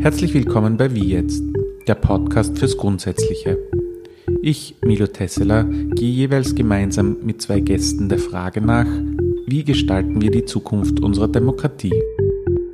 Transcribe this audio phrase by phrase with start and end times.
[0.00, 1.44] Herzlich willkommen bei Wie jetzt,
[1.86, 3.58] der Podcast fürs Grundsätzliche.
[4.40, 8.86] Ich, Milo Tesseler, gehe jeweils gemeinsam mit zwei Gästen der Frage nach,
[9.46, 12.02] wie gestalten wir die Zukunft unserer Demokratie?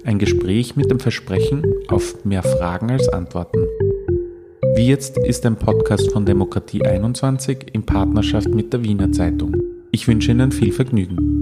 [0.04, 3.66] Ein Gespräch mit dem Versprechen auf mehr Fragen als Antworten.
[4.76, 9.56] Wie jetzt ist ein Podcast von Demokratie 21 in Partnerschaft mit der Wiener Zeitung.
[9.90, 11.35] Ich wünsche Ihnen viel Vergnügen.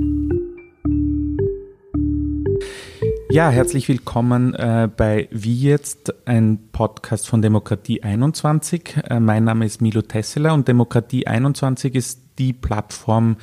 [3.34, 8.98] Ja, herzlich willkommen äh, bei Wie jetzt, ein Podcast von Demokratie 21.
[9.10, 13.38] Äh, mein Name ist Milo Tesseler und Demokratie 21 ist die Plattform,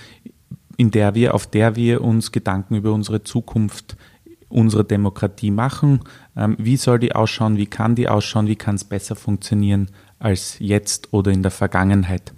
[0.77, 3.97] in der wir, auf der wir uns Gedanken über unsere Zukunft
[4.47, 5.99] unsere Demokratie machen.
[6.37, 7.57] Ähm, wie soll die ausschauen?
[7.57, 8.47] Wie kann die ausschauen?
[8.47, 12.31] Wie kann es besser funktionieren als jetzt oder in der Vergangenheit?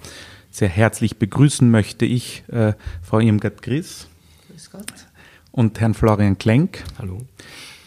[0.50, 4.08] Sehr herzlich begrüßen möchte ich äh, Frau Irmgard Gries.
[4.50, 5.13] Grüß Gott.
[5.54, 6.84] Und Herrn Florian Klenk.
[6.98, 7.20] Hallo.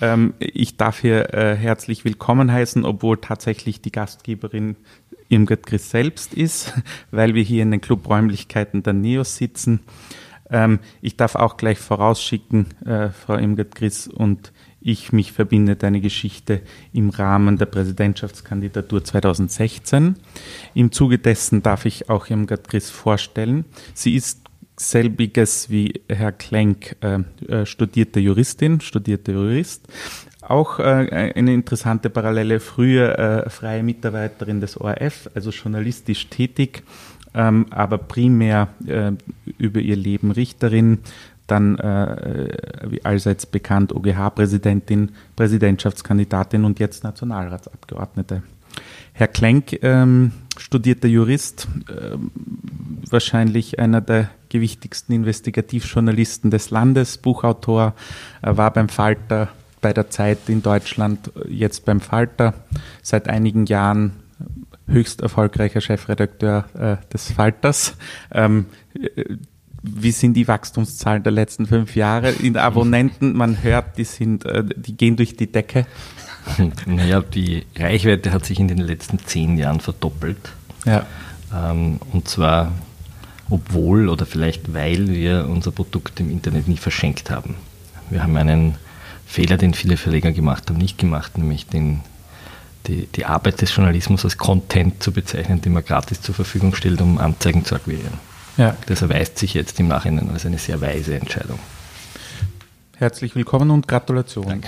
[0.00, 4.76] Ähm, ich darf hier äh, herzlich willkommen heißen, obwohl tatsächlich die Gastgeberin
[5.28, 6.74] Irmgard Gries selbst ist,
[7.10, 9.80] weil wir hier in den Clubräumlichkeiten der NEOS sitzen.
[10.48, 16.00] Ähm, ich darf auch gleich vorausschicken, äh, Frau Imgert Gris und ich, mich verbindet eine
[16.00, 20.14] Geschichte im Rahmen der Präsidentschaftskandidatur 2016.
[20.74, 23.64] Im Zuge dessen darf ich auch Irmgard Gris vorstellen.
[23.92, 24.45] Sie ist
[24.76, 29.86] selbiges wie Herr Klenk äh, äh, studierte Juristin, studierte Jurist.
[30.42, 36.84] Auch äh, eine interessante Parallele, früher äh, freie Mitarbeiterin des ORF, also journalistisch tätig
[37.36, 39.12] ähm, aber primär äh,
[39.58, 40.98] über ihr Leben Richterin,
[41.46, 42.48] dann äh,
[42.88, 48.42] wie allseits bekannt OGH-Präsidentin, Präsidentschaftskandidatin und jetzt Nationalratsabgeordnete.
[49.12, 52.16] Herr Klenk, ähm, studierter Jurist, äh,
[53.10, 57.94] wahrscheinlich einer der gewichtigsten Investigativjournalisten des Landes, Buchautor,
[58.42, 59.48] er war beim Falter
[59.80, 62.54] bei der Zeit in Deutschland, jetzt beim Falter,
[63.02, 64.12] seit einigen Jahren
[64.88, 67.96] höchst erfolgreicher Chefredakteur äh, des Falters.
[68.32, 68.66] Ähm,
[69.82, 73.36] wie sind die Wachstumszahlen der letzten fünf Jahre in Abonnenten?
[73.36, 75.86] Man hört, die sind, äh, die gehen durch die Decke.
[76.86, 80.52] Naja, die Reichweite hat sich in den letzten zehn Jahren verdoppelt.
[80.84, 81.04] Ja.
[81.52, 82.70] Ähm, und zwar,
[83.50, 87.54] obwohl oder vielleicht weil wir unser Produkt im Internet nie verschenkt haben.
[88.10, 88.76] Wir haben einen
[89.26, 92.00] Fehler, den viele Verleger gemacht haben, nicht gemacht, nämlich den
[92.86, 97.00] die, die Arbeit des Journalismus als Content zu bezeichnen, den man gratis zur Verfügung stellt,
[97.00, 98.14] um Anzeigen zu akquirieren.
[98.56, 98.76] Ja.
[98.86, 101.58] Das erweist sich jetzt im Nachhinein als eine sehr weise Entscheidung.
[102.96, 104.62] Herzlich willkommen und Gratulation.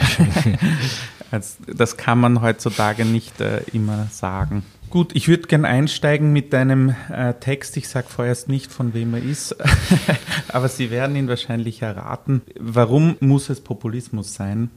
[1.66, 4.64] das kann man heutzutage nicht äh, immer sagen.
[4.90, 7.76] Gut, ich würde gern einsteigen mit deinem äh, Text.
[7.76, 9.54] Ich sage vorerst nicht, von wem er ist,
[10.48, 12.40] aber Sie werden ihn wahrscheinlich erraten.
[12.58, 14.70] Warum muss es Populismus sein?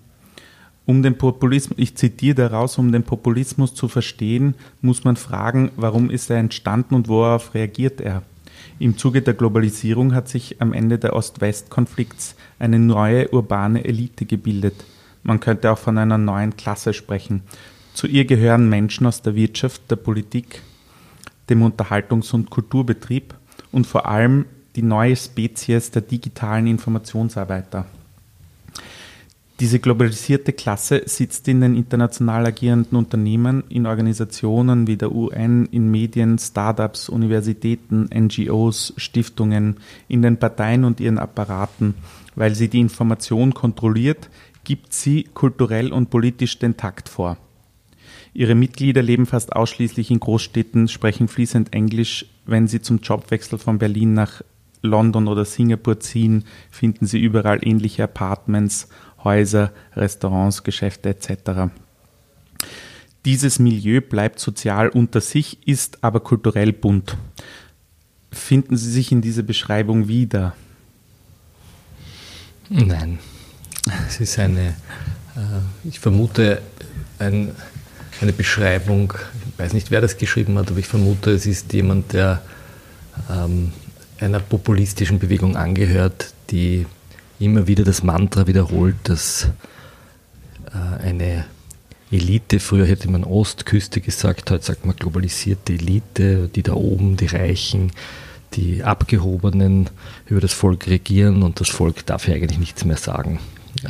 [0.86, 6.10] Um den Populismus, ich zitiere daraus, um den Populismus zu verstehen, muss man fragen, warum
[6.10, 8.24] ist er entstanden und worauf reagiert er?
[8.80, 14.84] Im Zuge der Globalisierung hat sich am Ende der Ost-West-Konflikts eine neue urbane Elite gebildet.
[15.24, 17.44] Man könnte auch von einer neuen Klasse sprechen.
[17.94, 20.62] Zu ihr gehören Menschen aus der Wirtschaft, der Politik,
[21.50, 23.34] dem Unterhaltungs- und Kulturbetrieb
[23.72, 27.86] und vor allem die neue Spezies der digitalen Informationsarbeiter.
[29.60, 35.92] Diese globalisierte Klasse sitzt in den international agierenden Unternehmen, in Organisationen wie der UN, in
[35.92, 41.94] Medien, Startups, Universitäten, NGOs, Stiftungen, in den Parteien und ihren Apparaten.
[42.36, 44.32] Weil sie die Information kontrolliert,
[44.64, 47.38] gibt sie kulturell und politisch den Takt vor.
[48.34, 52.26] Ihre Mitglieder leben fast ausschließlich in Großstädten, sprechen fließend Englisch.
[52.46, 54.42] Wenn sie zum Jobwechsel von Berlin nach
[54.82, 58.88] London oder Singapur ziehen, finden sie überall ähnliche Apartments
[59.24, 61.72] Häuser, Restaurants, Geschäfte etc.
[63.26, 67.18] Dieses Milieu bleibt sozial unter sich, ist aber kulturell bunt.
[68.32, 70.56] Finden Sie sich in dieser Beschreibung wieder?
[72.70, 73.20] Nein.
[74.08, 74.70] Es ist eine,
[75.36, 76.62] äh, ich vermute,
[77.20, 77.52] ein,
[78.22, 79.14] eine Beschreibung,
[79.52, 82.42] ich weiß nicht, wer das geschrieben hat, aber ich vermute, es ist jemand, der
[83.30, 83.72] ähm,
[84.20, 86.86] einer populistischen Bewegung angehört, die
[87.40, 89.50] immer wieder das Mantra wiederholt, dass
[90.68, 91.46] äh, eine
[92.12, 97.28] Elite, früher hätte man Ostküste gesagt, heute sagt man globalisierte Elite, die da oben, die
[97.28, 97.92] Reichen,
[98.54, 99.90] die Abgehobenen
[100.28, 103.40] über das Volk regieren und das Volk darf ja eigentlich nichts mehr sagen.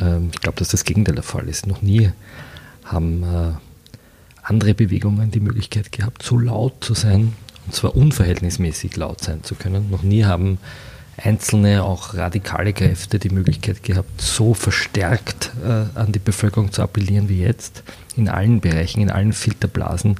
[0.00, 1.66] Ähm, ich glaube, dass das Gegenteil der Fall ist.
[1.66, 2.10] Noch nie
[2.84, 3.52] haben äh,
[4.42, 7.32] andere Bewegungen die Möglichkeit gehabt, so laut zu sein,
[7.66, 9.90] und zwar unverhältnismäßig laut sein zu können.
[9.90, 10.58] Noch nie haben
[11.16, 17.28] einzelne, auch radikale Kräfte die Möglichkeit gehabt, so verstärkt äh, an die Bevölkerung zu appellieren
[17.28, 17.82] wie jetzt.
[18.16, 20.16] In allen Bereichen, in allen Filterblasen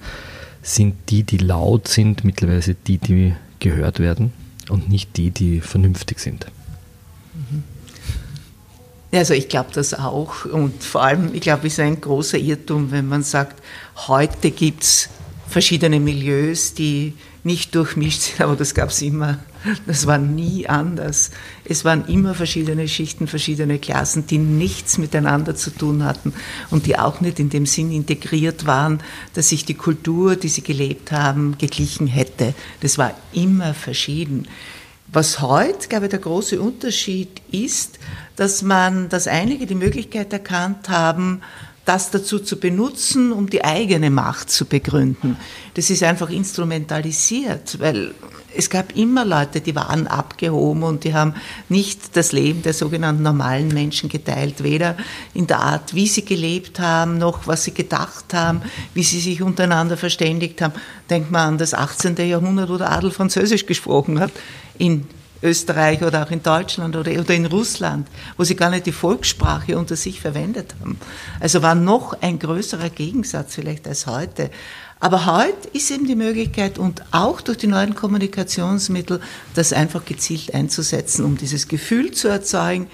[0.63, 4.33] sind die, die laut sind, mittlerweile die, die gehört werden
[4.69, 6.47] und nicht die, die vernünftig sind.
[9.13, 12.91] Also ich glaube das auch und vor allem, ich glaube, es ist ein großer Irrtum,
[12.91, 13.63] wenn man sagt,
[14.09, 15.11] heute gibt es
[15.49, 17.13] verschiedene Milieus, die
[17.45, 19.39] nicht durchmischt sind, aber das gab es immer.
[19.87, 21.31] Das war nie anders.
[21.65, 26.33] Es waren immer verschiedene Schichten, verschiedene Klassen, die nichts miteinander zu tun hatten
[26.71, 29.01] und die auch nicht in dem Sinn integriert waren,
[29.35, 32.55] dass sich die Kultur, die sie gelebt haben, geglichen hätte.
[32.81, 34.49] Das war immer verschieden.
[35.13, 37.99] Was heute, glaube ich, der große Unterschied ist,
[38.37, 41.43] dass man, dass einige die Möglichkeit erkannt haben,
[41.85, 45.37] das dazu zu benutzen, um die eigene Macht zu begründen.
[45.75, 48.15] Das ist einfach instrumentalisiert, weil
[48.57, 51.35] es gab immer Leute, die waren abgehoben und die haben
[51.69, 54.97] nicht das Leben der sogenannten normalen Menschen geteilt, weder
[55.35, 58.63] in der Art, wie sie gelebt haben, noch was sie gedacht haben,
[58.95, 60.75] wie sie sich untereinander verständigt haben.
[61.11, 62.17] Denkt man an das 18.
[62.17, 64.33] Jahrhundert, wo der Adel Französisch gesprochen hat
[64.79, 65.07] in
[65.43, 69.77] Österreich oder auch in Deutschland oder, oder in Russland, wo sie gar nicht die Volkssprache
[69.77, 70.99] unter sich verwendet haben.
[71.41, 74.51] Also war noch ein größerer Gegensatz vielleicht als heute.
[75.03, 79.21] Aber heute ist eben die Möglichkeit und auch durch die neuen Kommunikationsmittel,
[79.53, 82.87] das einfach gezielt einzusetzen, um dieses Gefühl zu erzeugen,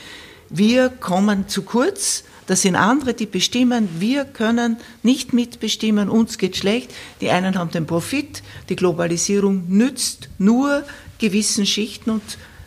[0.49, 6.56] wir kommen zu kurz, das sind andere, die bestimmen, wir können nicht mitbestimmen, uns geht
[6.56, 6.94] schlecht.
[7.20, 10.84] Die einen haben den Profit, die Globalisierung nützt nur
[11.19, 12.22] gewissen Schichten und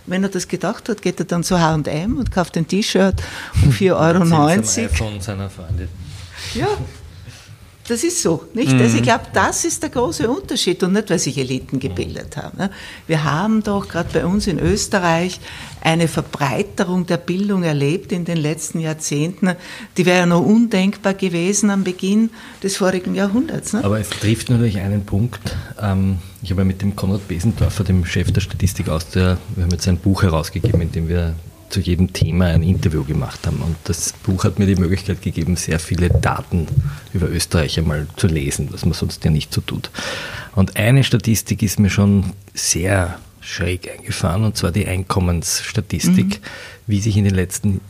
[0.06, 3.16] wenn er das gedacht hat, geht er dann zu H&M und kauft ein T-Shirt
[3.64, 4.94] um 4,90 Euro.
[4.94, 5.88] Von seiner Freundin.
[6.54, 6.68] Ja,
[7.92, 8.72] das ist so, nicht?
[8.72, 9.06] Also ich mhm.
[9.06, 12.58] glaube, das ist der große Unterschied und nicht, weil sich Eliten gebildet haben.
[12.58, 12.72] Ne?
[13.06, 15.42] Wir haben doch gerade bei uns in Österreich
[15.82, 19.56] eine Verbreiterung der Bildung erlebt in den letzten Jahrzehnten.
[19.98, 22.30] Die wäre ja noch undenkbar gewesen am Beginn
[22.64, 23.74] des vorigen Jahrhunderts.
[23.74, 23.84] Ne?
[23.84, 25.42] Aber es trifft natürlich einen Punkt.
[25.82, 29.72] Ähm, ich habe mit dem Konrad Besendorfer, dem Chef der Statistik aus der, wir haben
[29.72, 31.36] jetzt ein Buch herausgegeben, in dem wir
[31.72, 33.62] zu jedem Thema ein Interview gemacht haben.
[33.62, 36.68] Und das Buch hat mir die Möglichkeit gegeben, sehr viele Daten
[37.14, 39.90] über Österreich einmal zu lesen, was man sonst ja nicht so tut.
[40.56, 46.46] Und eine Statistik ist mir schon sehr schräg eingefahren, und zwar die Einkommensstatistik, mhm.
[46.88, 47.82] wie sich in den letzten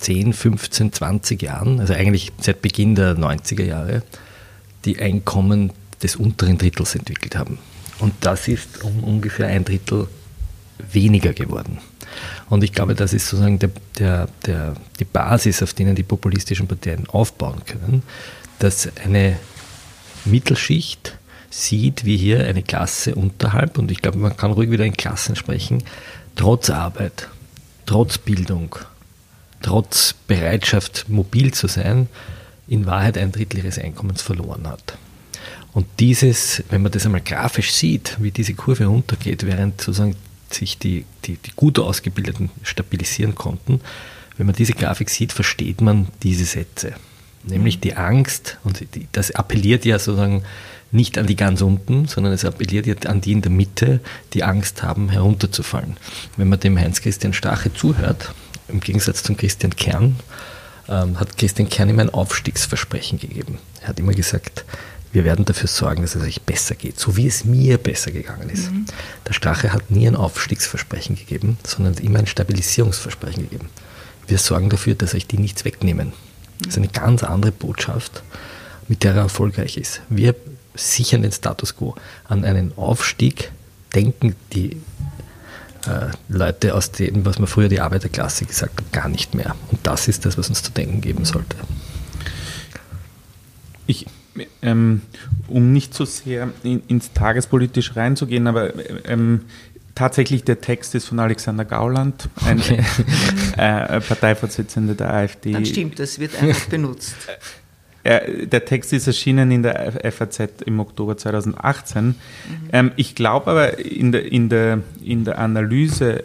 [0.00, 4.02] 10, 15, 20 Jahren, also eigentlich seit Beginn der 90er Jahre,
[4.84, 5.72] die Einkommen
[6.02, 7.58] des unteren Drittels entwickelt haben.
[7.98, 10.08] Und das ist um ungefähr ein Drittel
[10.92, 11.78] weniger geworden.
[12.48, 16.66] Und ich glaube, das ist sozusagen der, der, der, die Basis, auf denen die populistischen
[16.66, 18.02] Parteien aufbauen können,
[18.58, 19.38] dass eine
[20.24, 21.16] Mittelschicht
[21.50, 25.36] sieht, wie hier eine Klasse unterhalb, und ich glaube, man kann ruhig wieder in Klassen
[25.36, 25.82] sprechen,
[26.36, 27.28] trotz Arbeit,
[27.86, 28.76] trotz Bildung,
[29.62, 32.08] trotz Bereitschaft, mobil zu sein,
[32.68, 34.96] in Wahrheit ein Drittel ihres Einkommens verloren hat.
[35.72, 40.16] Und dieses, wenn man das einmal grafisch sieht, wie diese Kurve runtergeht, während sozusagen
[40.52, 43.80] sich die, die, die gut ausgebildeten stabilisieren konnten,
[44.36, 46.94] wenn man diese Grafik sieht, versteht man diese Sätze.
[47.44, 47.80] Nämlich mhm.
[47.82, 50.44] die Angst, und das appelliert ja sozusagen
[50.92, 54.00] nicht an die ganz unten, sondern es appelliert ja an die in der Mitte,
[54.32, 55.96] die Angst haben, herunterzufallen.
[56.36, 58.32] Wenn man dem Heinz-Christian Stache zuhört,
[58.68, 60.16] im Gegensatz zum Christian Kern,
[60.88, 63.58] ähm, hat Christian Kern ihm ein Aufstiegsversprechen gegeben.
[63.82, 64.64] Er hat immer gesagt,
[65.12, 68.48] wir werden dafür sorgen, dass es euch besser geht, so wie es mir besser gegangen
[68.48, 68.70] ist.
[68.70, 68.86] Mhm.
[69.26, 73.68] Der Strache hat nie ein Aufstiegsversprechen gegeben, sondern immer ein Stabilisierungsversprechen gegeben.
[74.28, 76.12] Wir sorgen dafür, dass euch die nichts wegnehmen.
[76.60, 78.22] Das ist eine ganz andere Botschaft,
[78.86, 80.02] mit der er erfolgreich ist.
[80.08, 80.36] Wir
[80.74, 81.96] sichern den Status quo.
[82.28, 83.50] An einen Aufstieg
[83.94, 84.80] denken die
[85.86, 89.56] äh, Leute aus dem, was man früher die Arbeiterklasse gesagt hat, gar nicht mehr.
[89.72, 91.56] Und das ist das, was uns zu denken geben sollte.
[93.86, 94.06] Ich
[94.62, 95.02] ähm,
[95.48, 98.72] um nicht so sehr in, ins Tagespolitisch reinzugehen, aber
[99.06, 99.42] ähm,
[99.94, 102.82] tatsächlich der Text ist von Alexander Gauland, ein okay.
[103.56, 105.52] äh, Parteivorsitzender der AfD.
[105.52, 107.16] Dann stimmt, das wird einfach benutzt.
[108.02, 112.06] Äh, der Text ist erschienen in der FAZ im Oktober 2018.
[112.06, 112.14] Mhm.
[112.72, 116.22] Ähm, ich glaube aber, in der, in, der, in der Analyse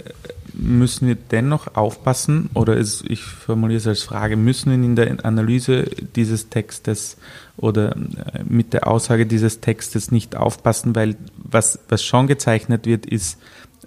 [0.58, 5.26] müssen wir dennoch aufpassen, oder es, ich formuliere es als Frage, müssen wir in der
[5.26, 5.84] Analyse
[6.16, 7.18] dieses Textes
[7.58, 13.06] oder äh, mit der Aussage dieses Textes nicht aufpassen, weil was, was schon gezeichnet wird,
[13.06, 13.40] ist,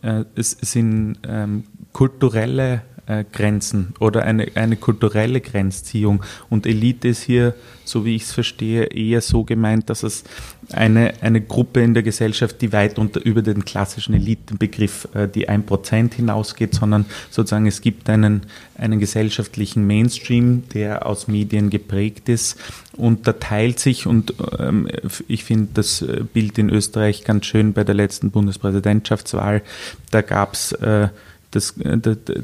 [0.03, 6.23] äh, es sind ähm, kulturelle äh, Grenzen oder eine, eine kulturelle Grenzziehung.
[6.51, 10.25] Und Elite ist hier, so wie ich es verstehe, eher so gemeint, dass es
[10.73, 15.49] eine, eine Gruppe in der Gesellschaft, die weit unter, über den klassischen Elitenbegriff, äh, die
[15.49, 18.43] ein Prozent hinausgeht, sondern sozusagen es gibt einen,
[18.77, 22.61] einen gesellschaftlichen Mainstream, der aus Medien geprägt ist
[22.99, 24.89] und da teilt sich und ähm,
[25.29, 29.63] ich finde das Bild in Österreich ganz schön bei der letzten Bundespräsidentschaftswahl.
[30.11, 31.09] Da gab es äh,
[31.51, 31.99] das, äh,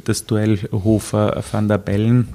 [0.04, 2.34] das Duell Hofer-Van der Bellen.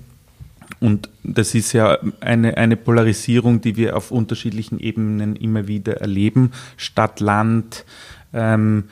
[0.80, 6.52] Und das ist ja eine, eine Polarisierung, die wir auf unterschiedlichen Ebenen immer wieder erleben.
[6.78, 7.86] Stadt, Land,
[8.34, 8.86] ähm,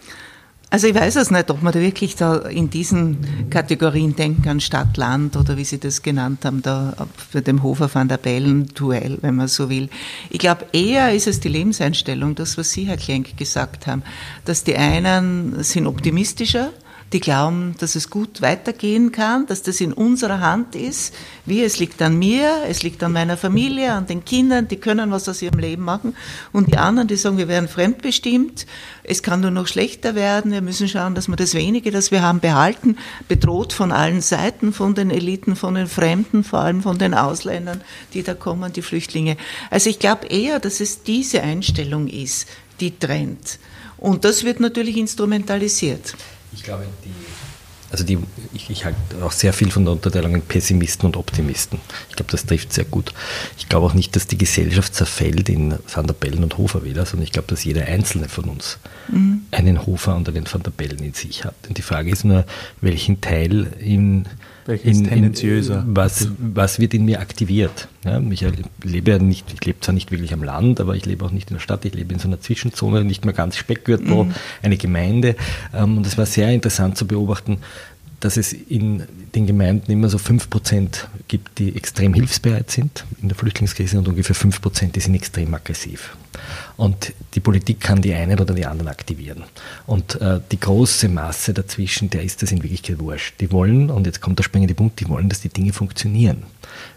[0.70, 4.60] Also ich weiß es nicht, ob man da wirklich da in diesen Kategorien denken kann,
[4.60, 6.94] Stadt, Land oder wie Sie das genannt haben, da
[7.32, 9.88] bei dem Hofer van der Bellen-Duell, wenn man so will.
[10.30, 14.02] Ich glaube, eher ist es die Lebenseinstellung, das, was Sie, Herr Klenk, gesagt haben,
[14.44, 16.72] dass die einen sind optimistischer,
[17.14, 21.14] die glauben, dass es gut weitergehen kann, dass das in unserer Hand ist.
[21.46, 25.12] Wie, es liegt an mir, es liegt an meiner Familie, an den Kindern, die können
[25.12, 26.16] was aus ihrem Leben machen.
[26.52, 28.66] Und die anderen, die sagen, wir werden fremdbestimmt,
[29.04, 32.20] es kann nur noch schlechter werden, wir müssen schauen, dass wir das wenige, das wir
[32.20, 36.98] haben, behalten, bedroht von allen Seiten, von den Eliten, von den Fremden, vor allem von
[36.98, 37.80] den Ausländern,
[38.12, 39.36] die da kommen, die Flüchtlinge.
[39.70, 42.48] Also ich glaube eher, dass es diese Einstellung ist,
[42.80, 43.60] die trennt.
[43.98, 46.16] Und das wird natürlich instrumentalisiert.
[46.54, 47.10] Ich glaube, die,
[47.90, 48.18] also die,
[48.52, 51.80] ich, ich halte auch sehr viel von der Unterteilung in Pessimisten und Optimisten.
[52.08, 53.12] Ich glaube, das trifft sehr gut.
[53.58, 57.24] Ich glaube auch nicht, dass die Gesellschaft zerfällt in Van der Bellen und Hofer-Wähler, sondern
[57.24, 59.42] ich glaube, dass jeder Einzelne von uns mhm.
[59.50, 61.54] einen Hofer und einen Van der Bellen in sich hat.
[61.68, 62.44] Und die Frage ist nur,
[62.80, 64.26] welchen Teil in
[64.66, 65.84] welches in, tendenziöser?
[65.86, 67.88] In, was, was wird in mir aktiviert?
[68.04, 68.44] Ja, ich
[68.82, 71.50] lebe ja nicht, ich lebe zwar nicht wirklich am Land, aber ich lebe auch nicht
[71.50, 74.34] in der Stadt, ich lebe in so einer Zwischenzone, nicht mehr ganz Speckgürtel, mhm.
[74.62, 75.36] eine Gemeinde.
[75.74, 77.58] Ähm, und es war sehr interessant zu beobachten,
[78.24, 79.02] dass es in
[79.34, 84.34] den Gemeinden immer so 5% gibt, die extrem hilfsbereit sind in der Flüchtlingskrise und ungefähr
[84.34, 86.16] 5%, die sind extrem aggressiv.
[86.78, 89.44] Und die Politik kann die einen oder die anderen aktivieren.
[89.86, 93.34] Und äh, die große Masse dazwischen, der ist das in Wirklichkeit wurscht.
[93.40, 96.44] Die wollen, und jetzt kommt der springende Punkt, die wollen, dass die Dinge funktionieren.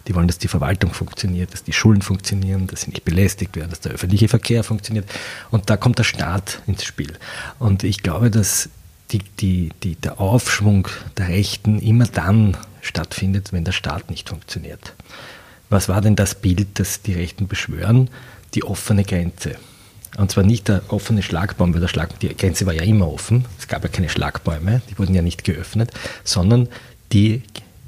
[0.08, 3.70] Die wollen, dass die Verwaltung funktioniert, dass die Schulen funktionieren, dass sie nicht belästigt werden,
[3.70, 5.10] dass der öffentliche Verkehr funktioniert.
[5.52, 7.14] Und da kommt der Staat ins Spiel.
[7.60, 8.70] Und ich glaube, dass
[9.12, 10.88] die, die, die, der Aufschwung
[11.18, 14.94] der Rechten immer dann stattfindet, wenn der Staat nicht funktioniert.
[15.70, 18.10] Was war denn das Bild, das die Rechten beschwören?
[18.54, 19.56] Die offene Grenze.
[20.18, 23.46] Und zwar nicht der offene Schlagbaum, weil der Schlag, die Grenze war ja immer offen,
[23.60, 25.92] es gab ja keine Schlagbäume, die wurden ja nicht geöffnet,
[26.24, 26.70] sondern
[27.12, 27.44] die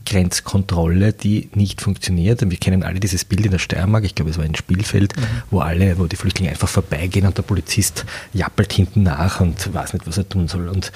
[0.06, 2.42] Grenzkontrolle, die nicht funktioniert.
[2.42, 5.16] Und wir kennen alle dieses Bild in der Steiermark, ich glaube, es war ein Spielfeld,
[5.16, 5.22] mhm.
[5.52, 9.94] wo alle, wo die Flüchtlinge einfach vorbeigehen und der Polizist jappelt hinten nach und weiß
[9.94, 10.68] nicht, was er tun soll.
[10.68, 10.92] Und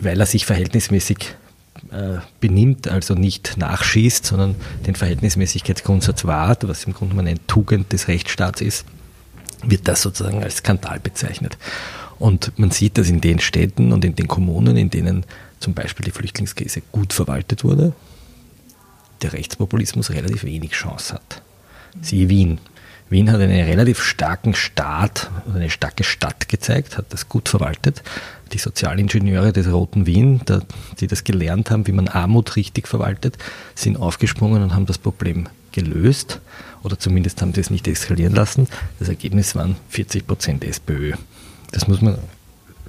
[0.00, 1.34] weil er sich verhältnismäßig
[1.90, 7.92] äh, benimmt, also nicht nachschießt, sondern den Verhältnismäßigkeitsgrundsatz wahrt, was im Grunde genommen eine Tugend
[7.92, 8.84] des Rechtsstaats ist,
[9.64, 11.56] wird das sozusagen als Skandal bezeichnet.
[12.18, 15.24] Und man sieht das in den Städten und in den Kommunen, in denen
[15.60, 17.92] zum Beispiel die Flüchtlingskrise gut verwaltet wurde,
[19.22, 21.42] der Rechtspopulismus relativ wenig Chance hat.
[22.00, 22.58] Siehe Wien.
[23.10, 28.02] Wien hat einen relativ starken Staat eine starke Stadt gezeigt, hat das gut verwaltet.
[28.52, 30.42] Die Sozialingenieure des Roten Wien,
[31.00, 33.38] die das gelernt haben, wie man Armut richtig verwaltet,
[33.74, 36.40] sind aufgesprungen und haben das Problem gelöst
[36.82, 38.68] oder zumindest haben sie es nicht eskalieren lassen.
[38.98, 41.12] Das Ergebnis waren 40 Prozent SPÖ.
[41.72, 42.18] Das muss man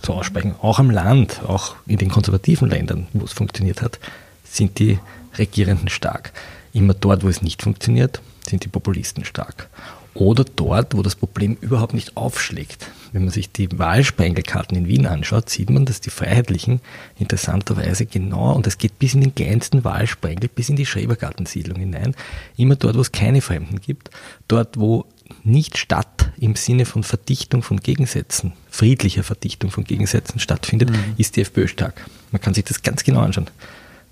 [0.01, 0.55] so aussprechen.
[0.61, 3.99] Auch am Land, auch in den konservativen Ländern, wo es funktioniert hat,
[4.43, 4.99] sind die
[5.39, 6.31] Regierenden stark.
[6.73, 9.69] Immer dort, wo es nicht funktioniert, sind die Populisten stark.
[10.15, 12.87] oder dort, wo das Problem überhaupt nicht aufschlägt.
[13.11, 16.81] Wenn man sich die Wahlsprengelkarten in Wien anschaut, sieht man, dass die Freiheitlichen
[17.17, 22.15] interessanterweise genau, und das geht bis in den kleinsten Wahlsprengel, bis in die Schrebergartensiedlung hinein,
[22.57, 24.09] immer dort, wo es keine Fremden gibt,
[24.47, 25.05] dort, wo
[25.43, 31.13] nicht Stadt im Sinne von Verdichtung von Gegensätzen, friedlicher Verdichtung von Gegensätzen stattfindet, mhm.
[31.17, 32.05] ist die FPÖ stark.
[32.31, 33.47] Man kann sich das ganz genau anschauen.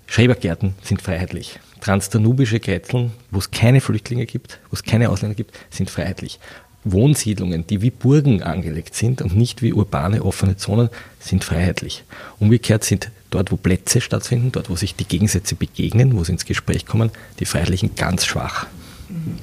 [0.08, 1.60] Schrebergärten sind freiheitlich.
[1.80, 6.40] Transdanubische Grätzeln, wo es keine Flüchtlinge gibt, wo es keine Ausländer gibt, sind freiheitlich.
[6.84, 10.88] Wohnsiedlungen, die wie Burgen angelegt sind und nicht wie urbane offene Zonen,
[11.20, 12.04] sind freiheitlich.
[12.40, 16.46] Umgekehrt sind dort, wo Plätze stattfinden, dort, wo sich die Gegensätze begegnen, wo sie ins
[16.46, 18.66] Gespräch kommen, die Freiheitlichen ganz schwach.
[19.10, 19.38] Mhm.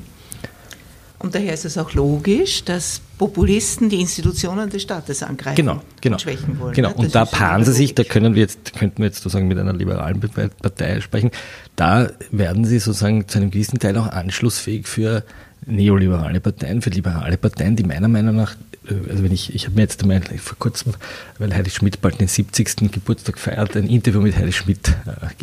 [1.25, 6.17] Und daher ist es auch logisch, dass Populisten die Institutionen des Staates angreifen genau, genau,
[6.17, 6.75] und schwächen wollen.
[6.75, 6.95] Genau, ne?
[6.97, 9.73] und da paaren sie sich, da können wir jetzt, könnten wir jetzt sozusagen mit einer
[9.73, 11.31] liberalen Partei sprechen,
[11.75, 15.23] da werden sie sozusagen zu einem gewissen Teil auch anschlussfähig für
[15.65, 18.55] neoliberale Parteien, für liberale Parteien, die meiner Meinung nach,
[18.87, 20.93] äh, also wenn ich, ich habe mir jetzt einmal vor kurzem,
[21.39, 22.91] weil Heidi Schmidt bald den 70.
[22.91, 24.93] Geburtstag feiert, ein Interview mit Heidi Schmidt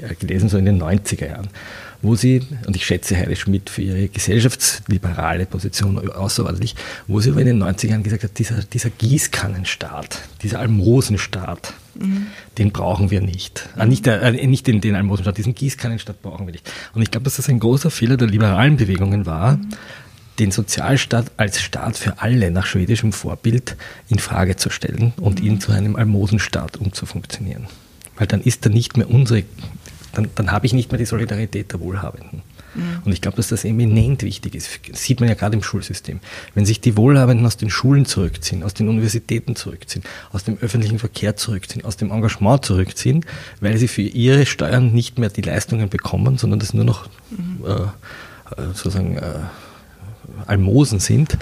[0.00, 1.48] äh, gelesen, so in den 90er Jahren
[2.02, 6.74] wo sie, und ich schätze Heide Schmidt für ihre gesellschaftsliberale Position außerordentlich,
[7.06, 12.26] wo sie aber in den 90er Jahren gesagt hat, dieser, dieser Gießkannenstaat, dieser Almosenstaat, mhm.
[12.58, 13.68] den brauchen wir nicht.
[13.76, 13.88] Mhm.
[13.88, 16.70] nicht, äh, nicht den, den Almosenstaat, diesen Gießkannenstaat brauchen wir nicht.
[16.92, 19.68] Und ich glaube, dass das ein großer Fehler der liberalen Bewegungen war, mhm.
[20.40, 23.76] den Sozialstaat als Staat für alle nach schwedischem Vorbild
[24.08, 27.68] in Frage zu stellen und ihn zu einem Almosenstaat umzufunktionieren.
[28.16, 29.44] Weil dann ist er nicht mehr unsere
[30.14, 32.42] dann, dann habe ich nicht mehr die Solidarität der Wohlhabenden.
[33.04, 34.80] Und ich glaube, dass das eminent wichtig ist.
[34.90, 36.20] Das sieht man ja gerade im Schulsystem.
[36.54, 40.02] Wenn sich die Wohlhabenden aus den Schulen zurückziehen, aus den Universitäten zurückziehen,
[40.32, 43.26] aus dem öffentlichen Verkehr zurückziehen, aus dem Engagement zurückziehen,
[43.60, 47.64] weil sie für ihre Steuern nicht mehr die Leistungen bekommen, sondern das nur noch mhm.
[47.66, 49.40] äh, äh sozusagen äh,
[50.46, 51.36] Almosen sind,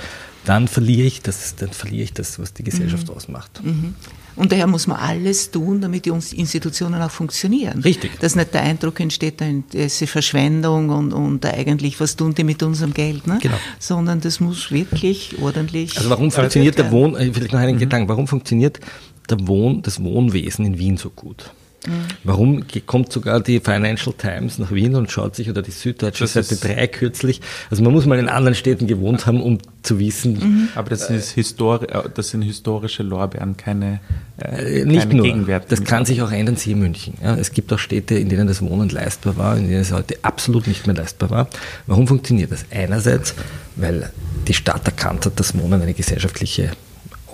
[0.44, 3.14] dann verliere ich das, dann verliere ich das, was die Gesellschaft mhm.
[3.14, 3.60] ausmacht.
[3.62, 3.94] Mhm.
[4.36, 7.80] Und daher muss man alles tun, damit die Institutionen auch funktionieren.
[7.82, 8.18] Richtig.
[8.20, 9.42] Dass nicht der Eindruck entsteht,
[9.72, 13.38] diese Verschwendung und, und eigentlich, was tun die mit unserem Geld, ne?
[13.42, 13.56] Genau.
[13.78, 15.96] sondern das muss wirklich ordentlich.
[15.96, 17.80] Also warum funktioniert der Wohn, äh, vielleicht noch einen mhm.
[17.80, 18.80] Gedanken, warum funktioniert
[19.28, 21.52] der Wohn, das Wohnwesen in Wien so gut?
[21.86, 21.92] Mhm.
[22.24, 26.34] Warum kommt sogar die Financial Times nach Wien und schaut sich, oder die Süddeutsche das
[26.34, 30.34] Seite 3 kürzlich, also man muss mal in anderen Städten gewohnt haben, um zu wissen.
[30.34, 30.68] Mhm.
[30.74, 34.00] Aber das, ist histori äh, das sind historische Lorbeeren, keine,
[34.38, 35.72] äh, Nicht keine nur, Gegenwert.
[35.72, 37.14] Das kann sich auch ändern, siehe München.
[37.22, 40.16] Ja, es gibt auch Städte, in denen das Wohnen leistbar war, in denen es heute
[40.22, 41.48] absolut nicht mehr leistbar war.
[41.86, 42.66] Warum funktioniert das?
[42.70, 43.34] Einerseits,
[43.76, 44.10] weil
[44.46, 46.72] die Stadt erkannt hat, dass Wohnen eine gesellschaftliche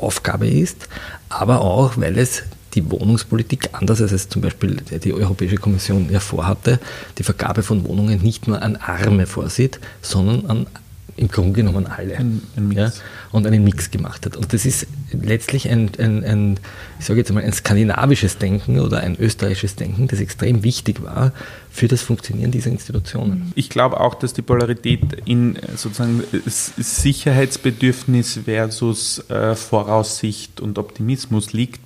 [0.01, 0.88] Aufgabe ist,
[1.29, 2.42] aber auch, weil es
[2.77, 6.79] die Wohnungspolitik, anders als es zum Beispiel die Europäische Kommission ja vorhatte,
[7.19, 10.67] die Vergabe von Wohnungen nicht nur an Arme vorsieht, sondern an
[11.16, 12.16] im Grunde genommen alle.
[12.16, 12.92] Ein, ein ja,
[13.33, 14.37] und einen Mix gemacht hat.
[14.37, 16.61] Und das ist letztlich ein, ein, ein,
[16.98, 21.33] ich sage jetzt mal, ein skandinavisches Denken oder ein österreichisches Denken, das extrem wichtig war
[21.70, 23.52] für das Funktionieren dieser Institutionen.
[23.55, 31.81] Ich glaube auch, dass die Polarität in sozusagen Sicherheitsbedürfnis versus äh, Voraussicht und Optimismus liegt.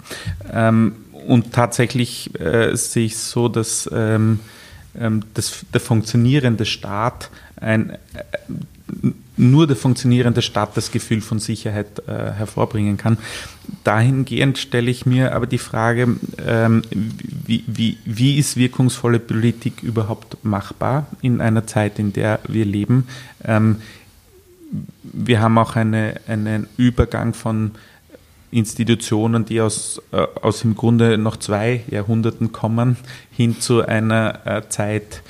[0.53, 0.95] Ähm,
[1.27, 4.41] und tatsächlich äh, sehe ich es so, dass ähm,
[4.99, 7.97] ähm, das, der funktionierende Staat ein, äh,
[9.37, 13.19] nur der funktionierende Staat das Gefühl von Sicherheit äh, hervorbringen kann.
[13.85, 20.45] Dahingehend stelle ich mir aber die Frage, ähm, wie, wie, wie ist wirkungsvolle Politik überhaupt
[20.45, 23.07] machbar in einer Zeit, in der wir leben?
[23.45, 23.77] Ähm,
[25.03, 27.73] wir haben auch eine, einen Übergang von
[28.51, 32.97] Institutionen, die aus, äh, aus im Grunde noch zwei Jahrhunderten kommen,
[33.31, 35.23] hin zu einer äh, Zeit,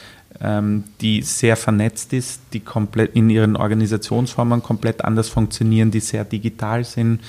[0.43, 6.85] die sehr vernetzt ist, die komplett in ihren Organisationsformen komplett anders funktionieren, die sehr digital
[6.85, 7.21] sind.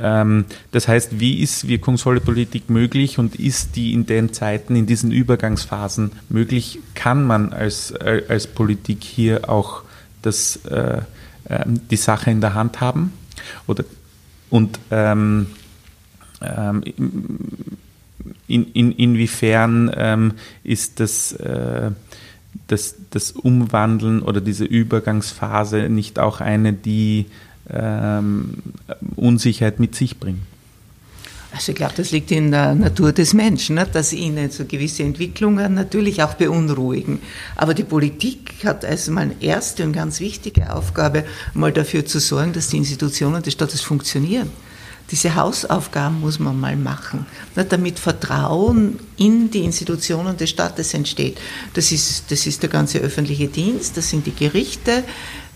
[0.00, 4.86] Ähm, das heißt, wie ist wirkungsvolle Politik möglich und ist die in den Zeiten, in
[4.86, 6.78] diesen Übergangsphasen möglich?
[6.94, 9.82] Kann man als, äh, als Politik hier auch
[10.22, 11.02] das, äh,
[11.44, 13.12] äh, die Sache in der Hand haben?
[13.66, 13.84] Oder,
[14.50, 15.48] und ähm,
[16.40, 16.82] ähm,
[18.46, 20.32] in, in, inwiefern ähm,
[20.62, 21.90] ist das äh,
[22.66, 27.26] das, das Umwandeln oder diese Übergangsphase nicht auch eine, die
[27.70, 28.54] ähm,
[29.16, 30.40] Unsicherheit mit sich bringt?
[31.50, 33.86] Also ich glaube, das liegt in der Natur des Menschen, ne?
[33.90, 37.20] dass ihn so gewisse Entwicklungen natürlich auch beunruhigen.
[37.56, 42.52] Aber die Politik hat also mal erste und ganz wichtige Aufgabe, mal dafür zu sorgen,
[42.52, 44.50] dass die Institutionen des Staates funktionieren.
[45.10, 47.24] Diese Hausaufgaben muss man mal machen,
[47.56, 47.64] ne?
[47.64, 51.38] damit Vertrauen in die Institutionen des Staates entsteht.
[51.72, 55.04] Das ist, das ist der ganze öffentliche Dienst, das sind die Gerichte,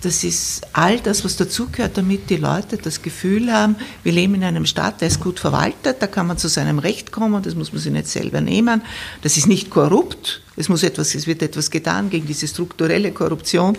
[0.03, 4.43] das ist all das, was dazugehört, damit die Leute das Gefühl haben, wir leben in
[4.43, 7.73] einem Staat, der ist gut verwaltet, da kann man zu seinem Recht kommen, das muss
[7.73, 8.83] man sich nicht selber nehmen.
[9.23, 13.79] Das ist nicht korrupt, es, muss etwas, es wird etwas getan gegen diese strukturelle Korruption,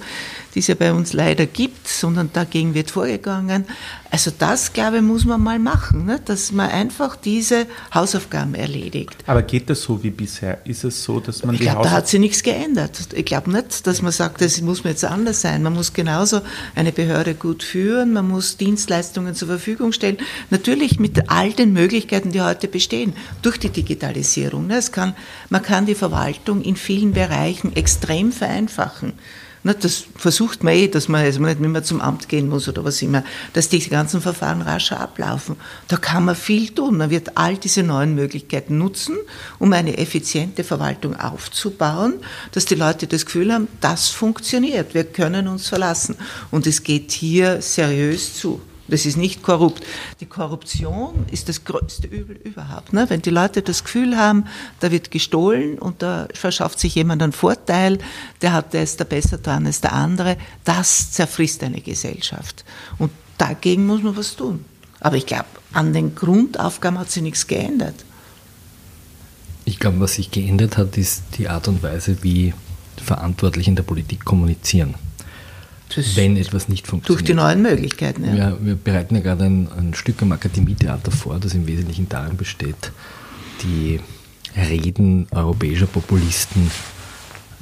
[0.54, 3.66] die es ja bei uns leider gibt, sondern dagegen wird vorgegangen.
[4.12, 6.20] Also das, glaube ich, muss man mal machen, ne?
[6.24, 9.16] dass man einfach diese Hausaufgaben erledigt.
[9.26, 10.64] Aber geht das so wie bisher?
[10.66, 12.92] Ist es so, dass man ich die glaube, da hat sich nichts geändert.
[13.14, 15.64] Ich glaube nicht, dass man sagt, das muss mir jetzt anders sein.
[15.64, 16.42] Man muss genauso
[16.76, 20.18] eine Behörde gut führen, man muss Dienstleistungen zur Verfügung stellen.
[20.52, 24.68] Natürlich mit all den Möglichkeiten, die heute bestehen, durch die Digitalisierung.
[24.68, 24.78] Ne?
[24.78, 25.16] Es kann,
[25.50, 29.14] man kann die Verwaltung in vielen Bereichen extrem vereinfachen.
[29.64, 33.02] Das versucht man eh, dass man, also nicht mehr zum Amt gehen muss oder was
[33.02, 33.24] immer,
[33.54, 35.56] dass die ganzen Verfahren rascher ablaufen.
[35.88, 36.98] Da kann man viel tun.
[36.98, 39.16] Man wird all diese neuen Möglichkeiten nutzen,
[39.60, 42.16] um eine effiziente Verwaltung aufzubauen,
[42.52, 46.16] dass die Leute das Gefühl haben, das funktioniert, wir können uns verlassen.
[46.52, 48.62] Und es geht hier seriös zu.
[48.94, 49.84] Das ist nicht korrupt.
[50.20, 52.94] Die Korruption ist das größte Übel überhaupt.
[52.94, 53.10] Ne?
[53.10, 54.46] Wenn die Leute das Gefühl haben,
[54.82, 57.98] da wird gestohlen und da verschafft sich jemand einen Vorteil,
[58.44, 62.64] der hat, der ist da besser dran als der andere, das zerfrisst eine Gesellschaft.
[63.00, 64.64] Und dagegen muss man was tun.
[65.00, 67.96] Aber ich glaube, an den Grundaufgaben hat sich nichts geändert.
[69.66, 72.54] Ich glaube, was sich geändert hat, ist die Art und Weise, wie
[73.04, 74.94] Verantwortliche in der Politik kommunizieren
[76.16, 77.20] wenn etwas nicht funktioniert.
[77.20, 78.26] Durch die neuen Möglichkeiten.
[78.26, 78.36] Ja.
[78.36, 82.38] ja wir bereiten ja gerade ein, ein Stück am Akademietheater vor, das im Wesentlichen darin
[82.38, 82.92] besteht,
[83.64, 84.00] die
[84.56, 86.70] Reden europäischer Populisten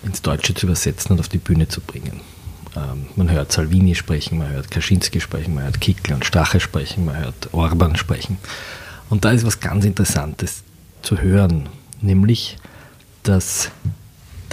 [0.04, 2.22] ins Deutsche zu übersetzen und auf die Bühne zu bringen.
[2.76, 7.06] Ähm, man hört Salvini sprechen, man hört Kaczynski sprechen, man hört Kickl und Strache sprechen,
[7.06, 8.38] man hört Orban sprechen.
[9.10, 10.64] Und da ist was ganz Interessantes
[11.02, 11.70] zu hören,
[12.02, 12.58] nämlich,
[13.24, 13.72] dass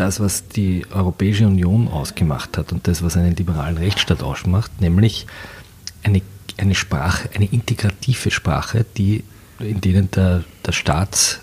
[0.00, 5.26] das, was die Europäische Union ausgemacht hat und das, was einen liberalen Rechtsstaat ausmacht, nämlich
[6.02, 6.22] eine,
[6.56, 9.24] eine Sprache, eine integrative Sprache, die,
[9.58, 11.42] in denen der, der Staatschef,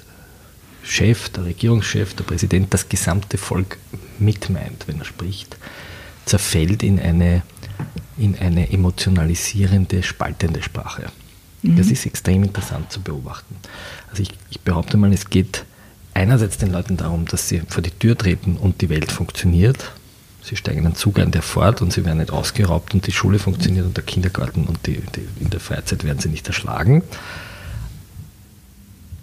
[1.30, 3.78] der Regierungschef, der Präsident das gesamte Volk
[4.20, 5.58] mitmeint, wenn er spricht,
[6.26, 7.44] zerfällt in eine,
[8.18, 11.12] in eine emotionalisierende, spaltende Sprache.
[11.62, 11.78] Mhm.
[11.78, 13.56] Das ist extrem interessant zu beobachten.
[14.10, 15.66] Also ich, ich behaupte mal, es geht
[16.16, 19.92] einerseits den Leuten darum, dass sie vor die Tür treten und die Welt funktioniert.
[20.42, 23.12] Sie steigen in einen Zug ein, der fort und sie werden nicht ausgeraubt und die
[23.12, 27.04] Schule funktioniert und der Kindergarten und die, die, in der Freizeit werden sie nicht erschlagen.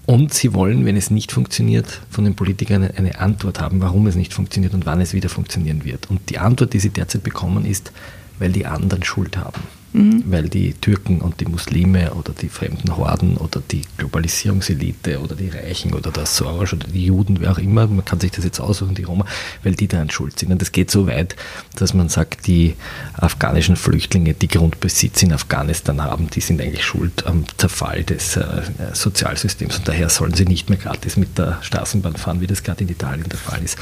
[0.04, 4.16] Und sie wollen, wenn es nicht funktioniert, von den Politikern eine Antwort haben, warum es
[4.16, 6.10] nicht funktioniert und wann es wieder funktionieren wird.
[6.10, 7.92] Und die Antwort, die sie derzeit bekommen, ist,
[8.40, 9.62] weil die anderen Schuld haben.
[9.92, 10.24] Mhm.
[10.26, 15.50] Weil die Türken und die Muslime oder die fremden Horden oder die Globalisierungselite oder die
[15.50, 18.60] Reichen oder der Soros oder die Juden, wer auch immer, man kann sich das jetzt
[18.60, 19.26] aussuchen, die Roma,
[19.62, 20.50] weil die daran schuld sind.
[20.50, 21.36] Und das geht so weit,
[21.76, 22.74] dass man sagt, die
[23.14, 28.62] afghanischen Flüchtlinge, die Grundbesitz in Afghanistan haben, die sind eigentlich schuld am Zerfall des äh,
[28.94, 32.84] Sozialsystems und daher sollen sie nicht mehr gratis mit der Straßenbahn fahren, wie das gerade
[32.84, 33.76] in Italien der Fall ist.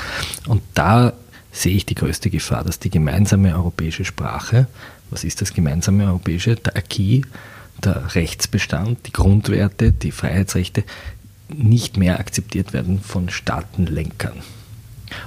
[0.49, 1.13] Und da
[1.53, 4.67] sehe ich die größte Gefahr, dass die gemeinsame europäische Sprache
[5.11, 6.57] was ist das gemeinsame europäische?
[6.57, 7.23] Der Acquis,
[7.83, 10.85] der Rechtsbestand, die Grundwerte, die Freiheitsrechte
[11.49, 14.43] nicht mehr akzeptiert werden von Staatenlenkern.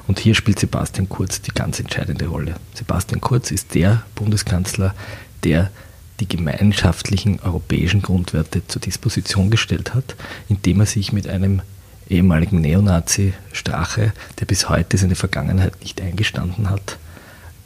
[0.07, 2.55] Und hier spielt Sebastian Kurz die ganz entscheidende Rolle.
[2.73, 4.95] Sebastian Kurz ist der Bundeskanzler,
[5.43, 5.71] der
[6.19, 10.15] die gemeinschaftlichen europäischen Grundwerte zur Disposition gestellt hat,
[10.47, 11.61] indem er sich mit einem
[12.07, 16.97] ehemaligen Neonazi Strache, der bis heute seine Vergangenheit nicht eingestanden hat,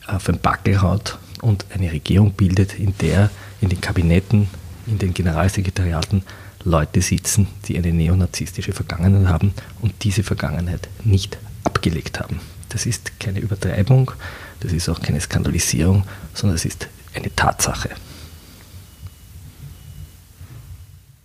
[0.08, 3.30] auf ein Backel haut und eine Regierung bildet, in der
[3.62, 4.48] in den Kabinetten,
[4.86, 6.24] in den Generalsekretariaten
[6.64, 12.40] Leute sitzen, die eine neonazistische Vergangenheit haben und diese Vergangenheit nicht abgelegt haben.
[12.70, 14.12] Das ist keine Übertreibung,
[14.60, 17.90] das ist auch keine Skandalisierung, sondern es ist eine Tatsache.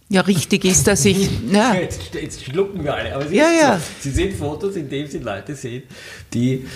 [0.08, 1.30] Ja, richtig ist, dass ich.
[1.52, 1.74] Ja.
[1.74, 3.14] Jetzt, jetzt schlucken wir alle.
[3.14, 3.78] Aber ja, ja.
[3.78, 3.84] So.
[4.00, 5.84] Sie sehen Fotos, in denen Sie Leute sehen,
[6.32, 6.66] die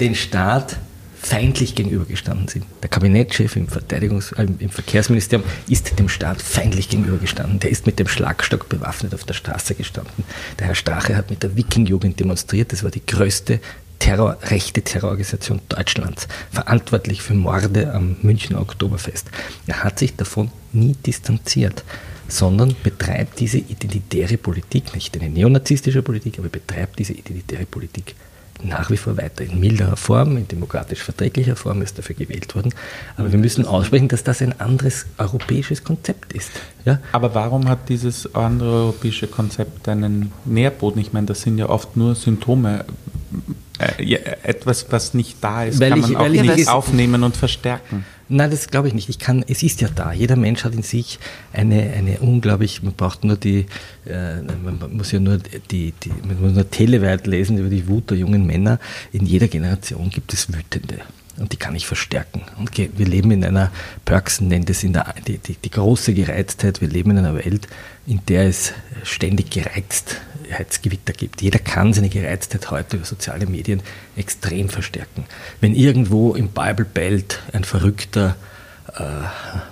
[0.00, 0.78] den Staat
[1.22, 2.66] feindlich gegenübergestanden sind.
[2.82, 7.60] Der Kabinettschef im, Verteidigungs-, äh, im Verkehrsministerium ist dem Staat feindlich gegenübergestanden.
[7.60, 10.24] Der ist mit dem Schlagstock bewaffnet auf der Straße gestanden.
[10.58, 12.72] Der Herr Strache hat mit der Wiking-Jugend demonstriert.
[12.72, 13.60] Das war die größte
[14.00, 19.30] Terror, rechte Terrororganisation Deutschlands, verantwortlich für Morde am Münchner Oktoberfest.
[19.68, 21.84] Er hat sich davon nie distanziert,
[22.26, 28.16] sondern betreibt diese identitäre Politik, nicht eine neonazistische Politik, aber betreibt diese identitäre Politik
[28.62, 32.72] nach wie vor weiter in milderer Form, in demokratisch verträglicher Form ist dafür gewählt worden.
[33.16, 36.50] Aber wir müssen aussprechen, dass das ein anderes europäisches Konzept ist.
[36.84, 37.00] Ja?
[37.12, 41.00] Aber warum hat dieses andere europäische Konzept einen Nährboden?
[41.00, 42.84] Ich meine, das sind ja oft nur Symptome.
[43.82, 47.36] Äh, ja, etwas, was nicht da ist, weil kann man ich, auch nicht aufnehmen und
[47.36, 48.04] verstärken.
[48.28, 49.08] Nein, das glaube ich nicht.
[49.08, 50.12] Ich kann, es ist ja da.
[50.12, 51.18] Jeder Mensch hat in sich
[51.52, 53.66] eine, eine unglaublich, man braucht nur die,
[54.06, 55.38] äh, man muss ja nur
[55.70, 58.78] die, die, man muss nur Teleweit lesen über die Wut der jungen Männer.
[59.12, 61.00] In jeder Generation gibt es Wütende.
[61.38, 62.42] Und die kann ich verstärken.
[62.58, 63.70] Und wir leben in einer,
[64.04, 67.68] Perksen nennt es in der, die, die, die große Gereiztheit, wir leben in einer Welt,
[68.06, 71.40] in der es ständig Gereiztheitsgewitter gibt.
[71.40, 73.82] Jeder kann seine Gereiztheit heute über soziale Medien
[74.14, 75.24] extrem verstärken.
[75.60, 78.36] Wenn irgendwo im Bible Belt ein verrückter
[78.94, 79.02] äh,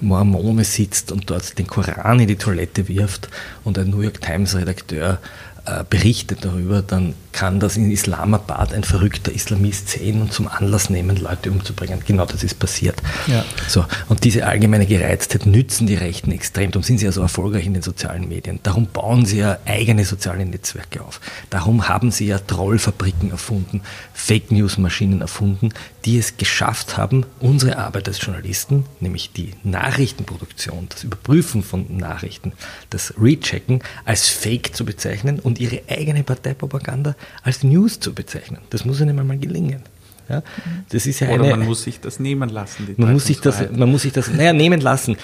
[0.01, 3.29] Mormone sitzt und dort den Koran in die Toilette wirft
[3.65, 5.19] und ein New York Times Redakteur
[5.67, 10.91] äh, berichtet darüber, dann kann das in Islamabad ein verrückter Islamist sehen und zum Anlass
[10.91, 12.03] nehmen, Leute umzubringen.
[12.07, 12.97] Genau das ist passiert.
[13.27, 13.45] Ja.
[13.69, 16.71] So, und diese allgemeine Gereiztheit nützen die Rechten extrem.
[16.71, 18.61] Darum sind sie ja so erfolgreich in den sozialen Medien.
[18.63, 21.21] Darum bauen sie ja eigene soziale Netzwerke auf.
[21.51, 25.71] Darum haben sie ja Trollfabriken erfunden, Fake News Maschinen erfunden,
[26.05, 32.53] die es geschafft haben, unsere Arbeit als Journalisten, nämlich die Nachrichtenproduktion, das Überprüfen von Nachrichten,
[32.91, 38.61] das Rechecken als Fake zu bezeichnen und ihre eigene Parteipropaganda als News zu bezeichnen.
[38.71, 39.83] Das muss ihnen mal gelingen.
[40.29, 40.43] Ja,
[40.91, 42.95] das ist ja Oder eine, man muss sich das nehmen lassen.
[42.97, 45.17] Man muss, sich das, man muss sich das, naja, nehmen lassen.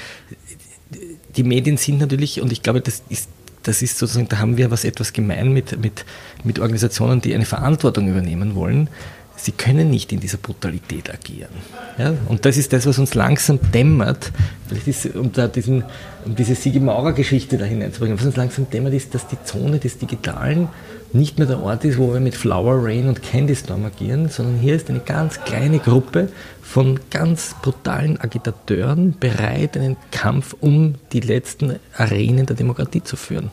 [1.37, 3.29] Die Medien sind natürlich, und ich glaube, das ist,
[3.63, 6.05] das ist sozusagen, da haben wir was etwas gemein mit, mit,
[6.43, 8.89] mit Organisationen, die eine Verantwortung übernehmen wollen.
[9.37, 11.53] Sie können nicht in dieser Brutalität agieren.
[11.99, 12.15] Ja?
[12.27, 14.33] Und das ist das, was uns langsam dämmert,
[14.67, 15.85] vielleicht ist, um, da diesen,
[16.25, 19.99] um diese Sigi Maurer-Geschichte da hineinzubringen, was uns langsam dämmert, ist, dass die Zone des
[19.99, 20.69] Digitalen
[21.13, 24.59] nicht mehr der Ort ist, wo wir mit Flower Rain und Candy Storm agieren, sondern
[24.59, 26.29] hier ist eine ganz kleine Gruppe
[26.63, 33.51] von ganz brutalen Agitateuren bereit, einen Kampf um die letzten Arenen der Demokratie zu führen.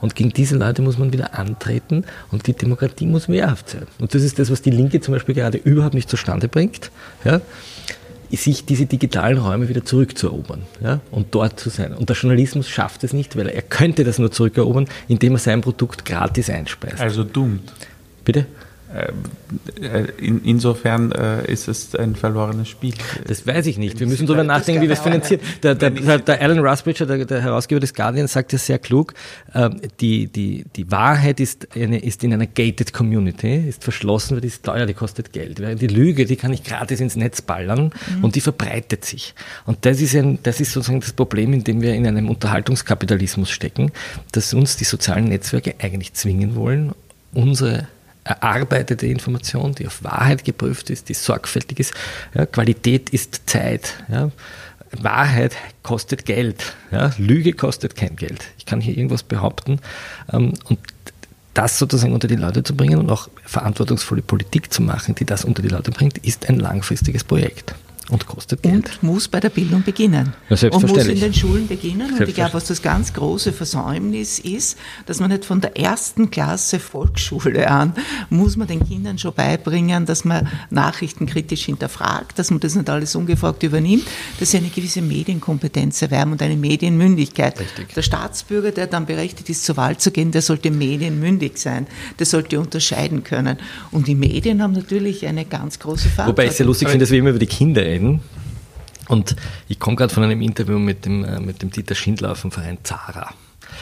[0.00, 3.86] Und gegen diese Leute muss man wieder antreten und die Demokratie muss wehrhaft sein.
[3.98, 6.90] Und das ist das, was die Linke zum Beispiel gerade überhaupt nicht zustande bringt.
[7.24, 7.40] Ja?
[8.36, 11.94] Sich diese digitalen Räume wieder zurückzuerobern ja, und dort zu sein.
[11.94, 15.60] Und der Journalismus schafft es nicht, weil er könnte das nur zurückerobern, indem er sein
[15.60, 17.00] Produkt gratis einspeist.
[17.00, 17.72] Also doomed.
[18.24, 18.46] Bitte?
[18.94, 19.12] Äh,
[20.18, 22.94] in, insofern äh, ist es ein verlorenes Spiel.
[23.26, 23.98] Das weiß ich nicht.
[23.98, 25.40] Wir müssen darüber nachdenken, wie wir es finanzieren.
[25.62, 29.14] Der, der, der, der Alan Rusbridger, der, der, Herausgeber des Guardian, sagt ja sehr klug,
[29.52, 34.42] äh, die, die, die Wahrheit ist, eine, ist in einer gated Community, ist verschlossen, weil
[34.42, 35.58] die ist teuer, die kostet Geld.
[35.58, 38.24] Während die Lüge, die kann ich gratis ins Netz ballern mhm.
[38.24, 39.34] und die verbreitet sich.
[39.66, 43.50] Und das ist, ein, das ist sozusagen das Problem, in dem wir in einem Unterhaltungskapitalismus
[43.50, 43.90] stecken,
[44.32, 46.92] dass uns die sozialen Netzwerke eigentlich zwingen wollen,
[47.32, 47.88] unsere
[48.24, 51.94] erarbeitete Information, die auf Wahrheit geprüft ist, die sorgfältig ist.
[52.34, 54.02] Ja, Qualität ist Zeit.
[54.10, 54.30] Ja.
[55.00, 56.74] Wahrheit kostet Geld.
[56.90, 57.12] Ja.
[57.18, 58.44] Lüge kostet kein Geld.
[58.58, 59.80] Ich kann hier irgendwas behaupten.
[60.32, 60.78] Ähm, und
[61.52, 65.44] das sozusagen unter die Leute zu bringen und auch verantwortungsvolle Politik zu machen, die das
[65.44, 67.74] unter die Leute bringt, ist ein langfristiges Projekt.
[68.10, 68.74] Und kostet Geld.
[68.74, 70.34] Und muss bei der Bildung beginnen.
[70.50, 72.12] Ja, und muss in den Schulen beginnen.
[72.18, 76.30] Und ich glaube, was das ganz große Versäumnis ist, dass man nicht von der ersten
[76.30, 77.94] Klasse Volksschule an,
[78.28, 82.90] muss man den Kindern schon beibringen, dass man Nachrichten kritisch hinterfragt, dass man das nicht
[82.90, 84.04] alles ungefragt übernimmt,
[84.38, 87.58] dass sie eine gewisse Medienkompetenz erwerben und eine Medienmündigkeit.
[87.58, 87.94] Richtig.
[87.94, 91.86] Der Staatsbürger, der dann berechtigt ist, zur Wahl zu gehen, der sollte medienmündig sein.
[92.18, 93.56] Der sollte unterscheiden können.
[93.92, 96.32] Und die Medien haben natürlich eine ganz große Verantwortung.
[96.32, 97.93] Wobei ich sehr lustig finde, dass wir immer über die Kinder reden.
[99.08, 99.36] Und
[99.68, 102.78] ich komme gerade von einem Interview mit dem, äh, mit dem Dieter Schindler vom Verein
[102.82, 103.32] Zara.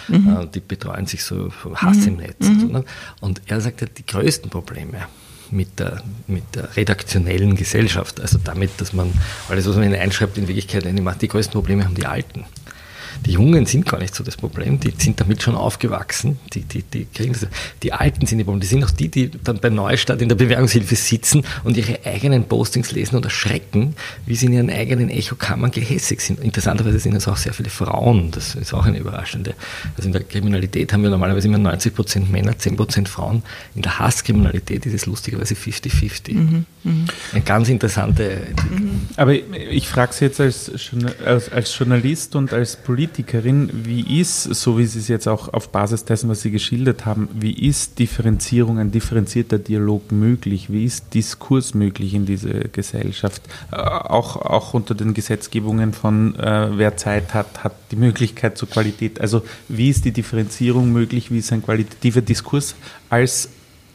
[0.09, 0.37] Mhm.
[0.37, 2.09] Äh, die betreuen sich so Hass mhm.
[2.09, 2.40] im Netz.
[2.40, 2.62] Mhm.
[2.62, 2.85] Und, ne?
[3.20, 5.07] und er sagt ja, die größten Probleme
[5.51, 9.12] mit der, mit der redaktionellen Gesellschaft, also damit, dass man
[9.48, 12.44] alles, was man hineinschreibt, in Wirklichkeit eine macht, die größten Probleme haben die Alten.
[13.27, 16.83] Die Jungen sind gar nicht so das Problem, die sind damit schon aufgewachsen, die, die,
[16.83, 17.47] die kriegen das.
[17.83, 20.37] Die Alten sind die Probleme, die sind auch die, die dann bei Neustart in der
[20.37, 23.95] Bewährungshilfe sitzen und ihre eigenen Postings lesen und erschrecken,
[24.27, 26.41] wie sie in ihren eigenen Echokammern gehässig sind.
[26.41, 29.55] Interessanterweise sind es auch sehr viele Frauen, das ist auch eine überraschende.
[29.97, 33.43] Also in der Kriminalität haben wir normalerweise immer 90 Prozent Männer, 10 Prozent Frauen.
[33.75, 36.35] In der Hasskriminalität ist es lustigerweise 50-50.
[36.35, 36.93] Mhm, mh.
[37.33, 38.81] Eine ganz interessante Entwicklung.
[38.81, 39.09] Mhm.
[39.17, 40.71] Aber ich frage Sie jetzt als,
[41.25, 45.68] als Journalist und als Politiker, Politikerin, wie ist, so wie Sie es jetzt auch auf
[45.68, 50.72] Basis dessen, was Sie geschildert haben, wie ist Differenzierung, ein differenzierter Dialog möglich?
[50.72, 53.42] Wie ist Diskurs möglich in dieser Gesellschaft?
[53.70, 58.70] Äh, auch, auch unter den Gesetzgebungen von äh, wer Zeit hat, hat die Möglichkeit zur
[58.70, 59.20] Qualität.
[59.20, 61.31] Also wie ist die Differenzierung möglich?
[61.31, 62.77] Wie ist ein qualitativer Diskurs
[63.11, 63.51] als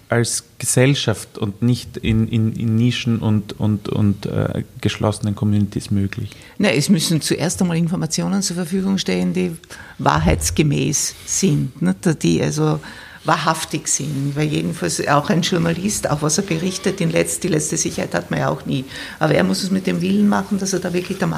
[0.09, 6.31] als Gesellschaft und nicht in, in, in Nischen und, und, und äh, geschlossenen Communities möglich?
[6.57, 9.55] Na, es müssen zuerst einmal Informationen zur Verfügung stehen, die
[9.97, 12.23] wahrheitsgemäß sind, nicht?
[12.23, 12.79] die also
[13.27, 17.75] wahrhaftig sind, weil jedenfalls auch ein Journalist, auch was er berichtet, die letzte, die letzte
[17.75, 18.85] Sicherheit hat man ja auch nie.
[19.19, 21.29] Aber er muss es mit dem Willen machen, dass er da wirklich der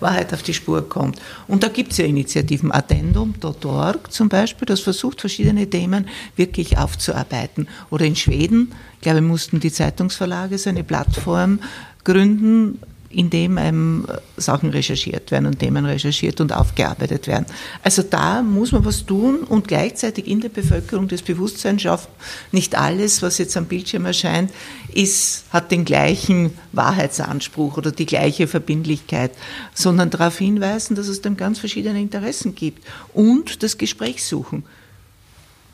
[0.00, 1.20] Wahrheit auf die Spur kommt.
[1.48, 7.68] Und da gibt es ja Initiativen, addendum.org zum Beispiel, das versucht, verschiedene Themen wirklich aufzuarbeiten.
[7.90, 11.58] Oder in Schweden, glaube ich, mussten die Zeitungsverlage so eine Plattform
[12.04, 12.78] gründen,
[13.14, 17.46] in dem einem äh, Sachen recherchiert werden und Themen recherchiert und aufgearbeitet werden.
[17.82, 22.10] Also da muss man was tun und gleichzeitig in der Bevölkerung das Bewusstsein schaffen.
[22.52, 24.50] Nicht alles, was jetzt am Bildschirm erscheint,
[24.92, 29.32] ist, hat den gleichen Wahrheitsanspruch oder die gleiche Verbindlichkeit,
[29.74, 34.64] sondern darauf hinweisen, dass es dann ganz verschiedene Interessen gibt und das Gespräch suchen.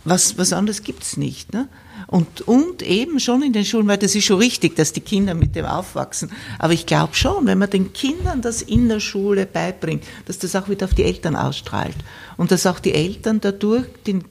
[0.05, 1.53] Was, was anderes gibt's nicht.
[1.53, 1.69] Ne?
[2.07, 5.35] Und, und eben schon in den Schulen, weil das ist schon richtig, dass die Kinder
[5.35, 6.31] mit dem aufwachsen.
[6.59, 10.57] Aber ich glaube schon, wenn man den Kindern das in der Schule beibringt, dass das
[10.57, 11.97] auch wieder auf die Eltern ausstrahlt.
[12.37, 14.25] Und dass auch die Eltern dadurch den,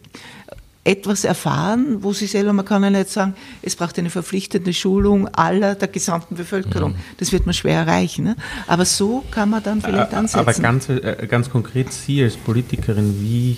[0.83, 5.27] etwas erfahren, wo sie selber, man kann ja nicht sagen, es braucht eine verpflichtende Schulung
[5.27, 6.93] aller der gesamten Bevölkerung.
[6.93, 6.97] Mhm.
[7.17, 8.25] Das wird man schwer erreichen.
[8.25, 8.35] Ne?
[8.65, 10.39] Aber so kann man dann vielleicht ansetzen.
[10.39, 13.57] Aber ganz, äh, ganz konkret, Sie als Politikerin, wie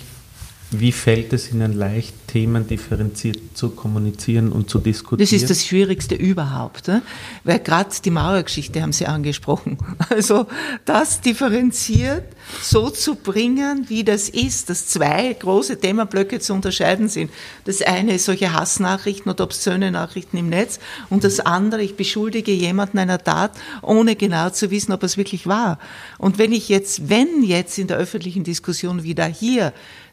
[0.72, 5.18] wie fällt es Ihnen leicht, Themen differenziert zu kommunizieren und zu diskutieren?
[5.18, 7.02] Das ist das Schwierigste überhaupt, ne?
[7.44, 9.78] weil gerade die Mauergeschichte haben Sie angesprochen.
[10.08, 10.46] Also
[10.84, 12.24] das differenziert
[12.60, 17.30] so zu bringen, wie das ist, dass zwei große Themenblöcke zu unterscheiden sind.
[17.64, 22.52] Das eine ist solche Hassnachrichten oder obszöne Nachrichten im Netz und das andere, ich beschuldige
[22.52, 25.78] jemanden einer Tat, ohne genau zu wissen, ob es wirklich war.
[26.18, 29.72] Und wenn ich jetzt, wenn jetzt in der öffentlichen Diskussion wieder hier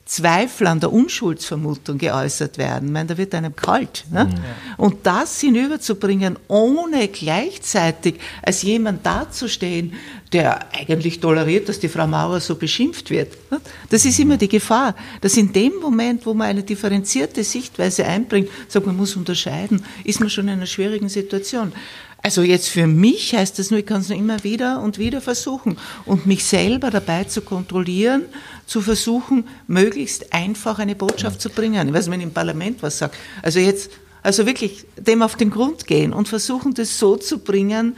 [0.09, 2.87] Zweifel an der Unschuldsvermutung geäußert werden.
[2.87, 4.05] Ich meine, da wird einem kalt.
[4.11, 4.25] Ne?
[4.25, 4.33] Mhm.
[4.75, 9.93] Und das hinüberzubringen, ohne gleichzeitig als jemand dazustehen,
[10.33, 13.33] der eigentlich toleriert, dass die Frau Mauer so beschimpft wird.
[13.51, 13.61] Ne?
[13.91, 18.49] Das ist immer die Gefahr, dass in dem Moment, wo man eine differenzierte Sichtweise einbringt,
[18.67, 21.71] sagt man muss unterscheiden, ist man schon in einer schwierigen Situation.
[22.21, 25.21] Also jetzt für mich heißt das nur, ich kann es nur immer wieder und wieder
[25.21, 28.23] versuchen und mich selber dabei zu kontrollieren,
[28.65, 31.87] zu versuchen, möglichst einfach eine Botschaft zu bringen.
[31.87, 33.13] Ich weiß, wenn ich im Parlament was sage.
[33.41, 37.95] Also jetzt, also wirklich dem auf den Grund gehen und versuchen, das so zu bringen,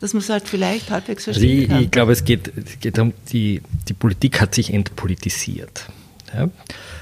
[0.00, 1.82] dass man es halt vielleicht halbwegs verstehen also ich, kann.
[1.82, 5.88] Ich glaube, es geht, es geht darum, die, die Politik hat sich entpolitisiert.
[6.32, 6.48] Ja?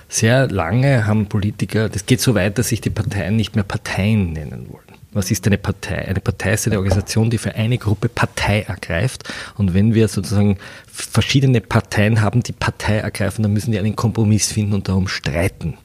[0.08, 4.32] Sehr lange haben Politiker, das geht so weit, dass sich die Parteien nicht mehr Parteien
[4.32, 4.91] nennen wollen.
[5.14, 6.08] Was ist eine Partei?
[6.08, 9.24] Eine Partei ist eine Organisation, die für eine Gruppe Partei ergreift.
[9.56, 10.56] Und wenn wir sozusagen
[10.90, 15.76] verschiedene Parteien haben, die Partei ergreifen, dann müssen die einen Kompromiss finden und darum streiten.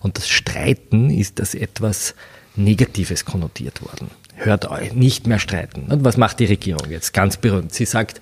[0.00, 2.14] Und das Streiten ist das etwas
[2.56, 4.10] Negatives konnotiert worden.
[4.34, 5.86] Hört euch, nicht mehr streiten.
[5.90, 7.14] Und was macht die Regierung jetzt?
[7.14, 7.72] Ganz berühmt.
[7.72, 8.20] Sie sagt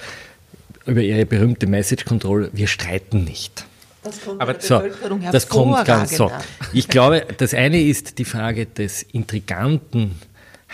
[0.87, 3.65] über ihre berühmte Message Control, wir streiten nicht.
[4.03, 4.83] Das kommt Aber so,
[5.33, 6.31] das kommt ganz so.
[6.75, 10.21] Ich glaube, das eine ist die Frage des intriganten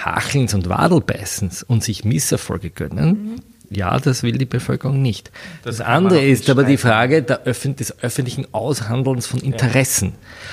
[0.04, 3.36] Hachelns und Wadelbeißens und sich Misserfolge gönnen, mhm.
[3.70, 5.30] ja, das will die Bevölkerung nicht.
[5.62, 10.12] Das, das andere ist aber die Frage Öffn des öffentlichen Aushandelns von Interessen.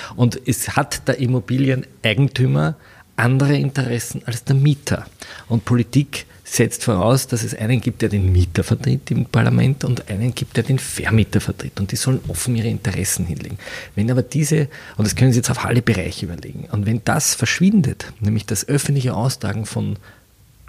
[0.10, 0.16] Ja.
[0.16, 2.76] Und es hat der Immobilieneigentümer
[3.16, 5.06] andere Interessen als der Mieter.
[5.48, 10.10] Und Politik setzt voraus, dass es einen gibt, der den Mieter vertritt im Parlament und
[10.10, 11.80] einen gibt, der den Vermieter vertritt.
[11.80, 13.58] Und die sollen offen ihre Interessen hinlegen.
[13.96, 17.36] Wenn aber diese, und das können Sie jetzt auf alle Bereiche überlegen, und wenn das
[17.36, 19.98] verschwindet, nämlich das öffentliche Austragen von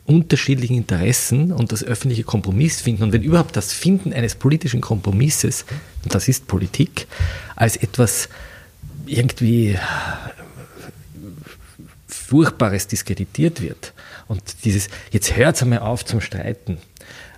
[0.05, 5.65] unterschiedlichen Interessen und das öffentliche Kompromiss finden und wenn überhaupt das Finden eines politischen Kompromisses,
[6.03, 7.07] und das ist Politik,
[7.55, 8.29] als etwas
[9.07, 9.79] irgendwie
[12.09, 13.93] Furchtbares diskreditiert wird,
[14.29, 16.79] und dieses, jetzt hört einmal auf zum Streiten.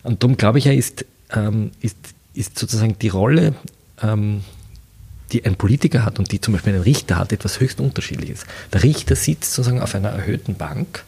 [0.03, 1.97] Und darum glaube ich ja, ist, ähm, ist,
[2.35, 3.55] ist sozusagen die Rolle,
[4.03, 4.43] ähm,
[5.33, 8.45] die ein Politiker hat und die zum Beispiel ein Richter hat, etwas höchst unterschiedliches.
[8.73, 11.05] Der Richter sitzt sozusagen auf einer erhöhten Bank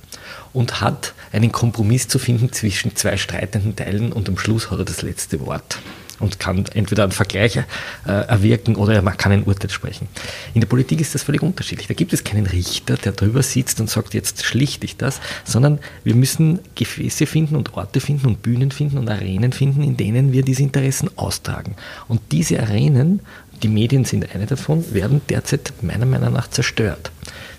[0.53, 4.85] und hat einen Kompromiss zu finden zwischen zwei streitenden Teilen und am Schluss hat er
[4.85, 5.79] das letzte Wort
[6.23, 7.63] und kann entweder einen Vergleich äh,
[8.07, 10.09] erwirken oder man kann ein Urteil sprechen.
[10.55, 11.89] In der Politik ist das völlig unterschiedlich.
[11.89, 15.79] Da gibt es keinen Richter, der drüber sitzt und sagt, jetzt schlichte ich das, sondern
[16.05, 20.33] wir müssen Gefäße finden und Orte finden und Bühnen finden und Arenen finden, in denen
[20.33, 21.75] wir diese Interessen austragen.
[22.09, 23.21] Und diese Arenen,
[23.63, 27.11] die Medien sind eine davon, werden derzeit meiner Meinung nach zerstört.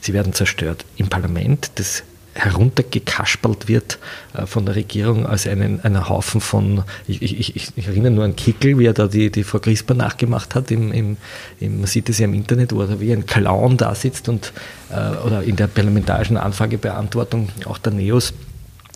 [0.02, 4.00] Sie werden zerstört im Parlament, das heruntergekaspert wird
[4.34, 8.24] äh, von der Regierung als einen, einen Haufen von, ich, ich, ich, ich, erinnere nur
[8.24, 11.18] an Kickel, wie er da die, die Frau Crisper nachgemacht hat, im, im,
[11.60, 14.52] im, man sieht es ja im Internet, wo er wie ein Clown da sitzt und,
[14.90, 18.34] äh, oder in der parlamentarischen Anfragebeantwortung auch der Neos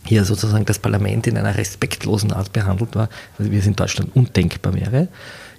[0.04, 3.08] hier sozusagen das Parlament in einer respektlosen Art behandelt war,
[3.38, 5.08] also wie es in Deutschland undenkbar wäre.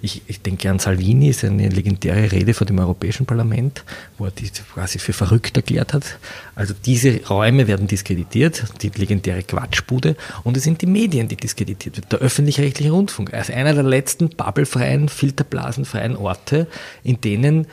[0.02, 3.84] Ich, ich denke an Salvini, seine legendäre Rede vor dem Europäischen Parlament,
[4.16, 6.18] wo er die quasi für verrückt erklärt hat.
[6.54, 11.98] Also diese Räume werden diskreditiert, die legendäre Quatschbude, und es sind die Medien, die diskreditiert
[11.98, 12.08] werden.
[12.10, 16.66] Der öffentlich-rechtliche Rundfunk als einer der letzten bubblefreien, filterblasenfreien Orte,
[17.02, 17.66] in denen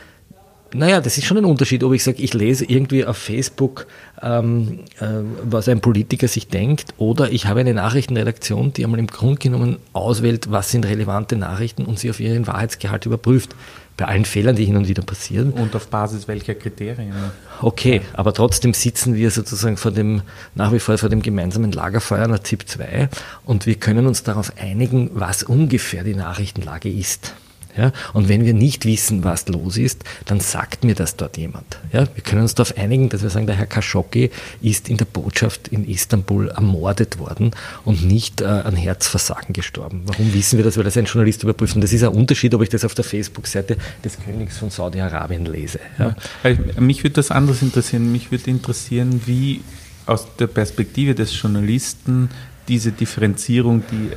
[0.74, 3.86] naja, das ist schon ein Unterschied, ob ich sage, ich lese irgendwie auf Facebook,
[4.22, 5.06] ähm, äh,
[5.44, 9.76] was ein Politiker sich denkt, oder ich habe eine Nachrichtenredaktion, die einmal im Grunde genommen
[9.92, 13.54] auswählt, was sind relevante Nachrichten und sie auf ihren Wahrheitsgehalt überprüft.
[13.96, 15.50] Bei allen Fehlern, die hin und wieder passieren.
[15.50, 17.14] Und auf Basis welcher Kriterien?
[17.60, 20.22] Okay, aber trotzdem sitzen wir sozusagen vor dem,
[20.54, 23.08] nach wie vor vor dem gemeinsamen Lagerfeuer nach ZIP 2
[23.44, 27.34] und wir können uns darauf einigen, was ungefähr die Nachrichtenlage ist.
[27.78, 27.92] Ja?
[28.12, 31.78] Und wenn wir nicht wissen, was los ist, dann sagt mir das dort jemand.
[31.92, 32.06] Ja?
[32.14, 35.68] Wir können uns darauf einigen, dass wir sagen, der Herr Khashoggi ist in der Botschaft
[35.68, 37.52] in Istanbul ermordet worden
[37.84, 40.02] und nicht äh, an Herzversagen gestorben.
[40.06, 40.76] Warum wissen wir das?
[40.76, 41.76] Weil das ein Journalist überprüft.
[41.76, 45.46] Und das ist ein Unterschied, ob ich das auf der Facebook-Seite des Königs von Saudi-Arabien
[45.46, 45.78] lese.
[45.98, 46.16] Ja?
[46.42, 48.10] Ja, mich würde das anders interessieren.
[48.10, 49.62] Mich würde interessieren, wie
[50.06, 52.30] aus der Perspektive des Journalisten
[52.68, 54.10] diese Differenzierung, die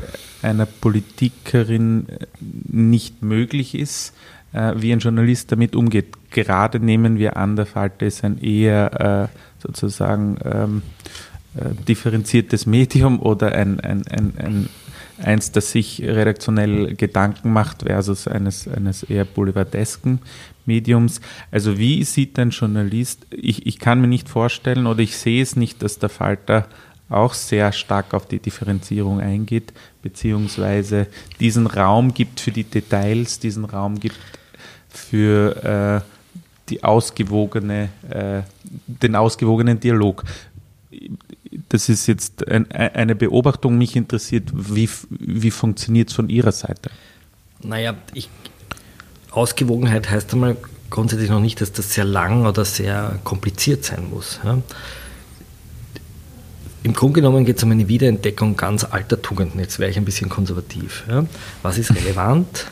[0.46, 2.26] einer Politikerin äh,
[2.68, 4.14] nicht möglich ist,
[4.54, 6.08] äh, wie ein Journalist damit umgeht.
[6.32, 10.82] Gerade nehmen wir an, der Falter ist ein eher äh, sozusagen ähm,
[11.88, 14.70] differenziertes Medium oder ein, ein, ein, ein
[15.24, 20.20] eins, das sich redaktionell Gedanken macht versus eines, eines eher boulevardesken
[20.66, 21.22] Mediums.
[21.52, 25.56] Also wie sieht ein Journalist, ich, ich kann mir nicht vorstellen oder ich sehe es
[25.56, 26.68] nicht, dass der Falter
[27.12, 31.08] auch sehr stark auf die Differenzierung eingeht, beziehungsweise
[31.40, 34.18] diesen Raum gibt für die Details, diesen Raum gibt
[34.90, 36.12] für äh,
[36.70, 38.42] die ausgewogene, äh,
[38.88, 40.24] den ausgewogenen Dialog.
[41.70, 46.90] Das ist jetzt ein, eine Beobachtung, mich interessiert, wie, wie funktioniert es von Ihrer Seite?
[47.62, 48.30] Naja, ich,
[49.32, 50.58] Ausgewogenheit heißt einmal
[50.90, 54.40] grundsätzlich noch nicht, dass das sehr lang oder sehr kompliziert sein muss.
[54.44, 54.60] Ja?
[56.84, 59.60] Im Grunde genommen geht es um eine Wiederentdeckung ganz alter Tugenden.
[59.60, 61.04] Jetzt wäre ich ein bisschen konservativ.
[61.08, 61.26] Ja.
[61.62, 62.68] Was ist relevant?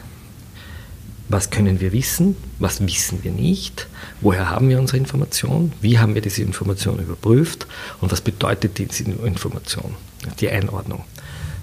[1.27, 2.35] Was können wir wissen?
[2.57, 3.87] Was wissen wir nicht?
[4.19, 5.73] Woher haben wir unsere Information?
[5.79, 7.67] Wie haben wir diese Information überprüft?
[8.01, 9.93] Und was bedeutet diese Information?
[10.39, 11.03] Die Einordnung.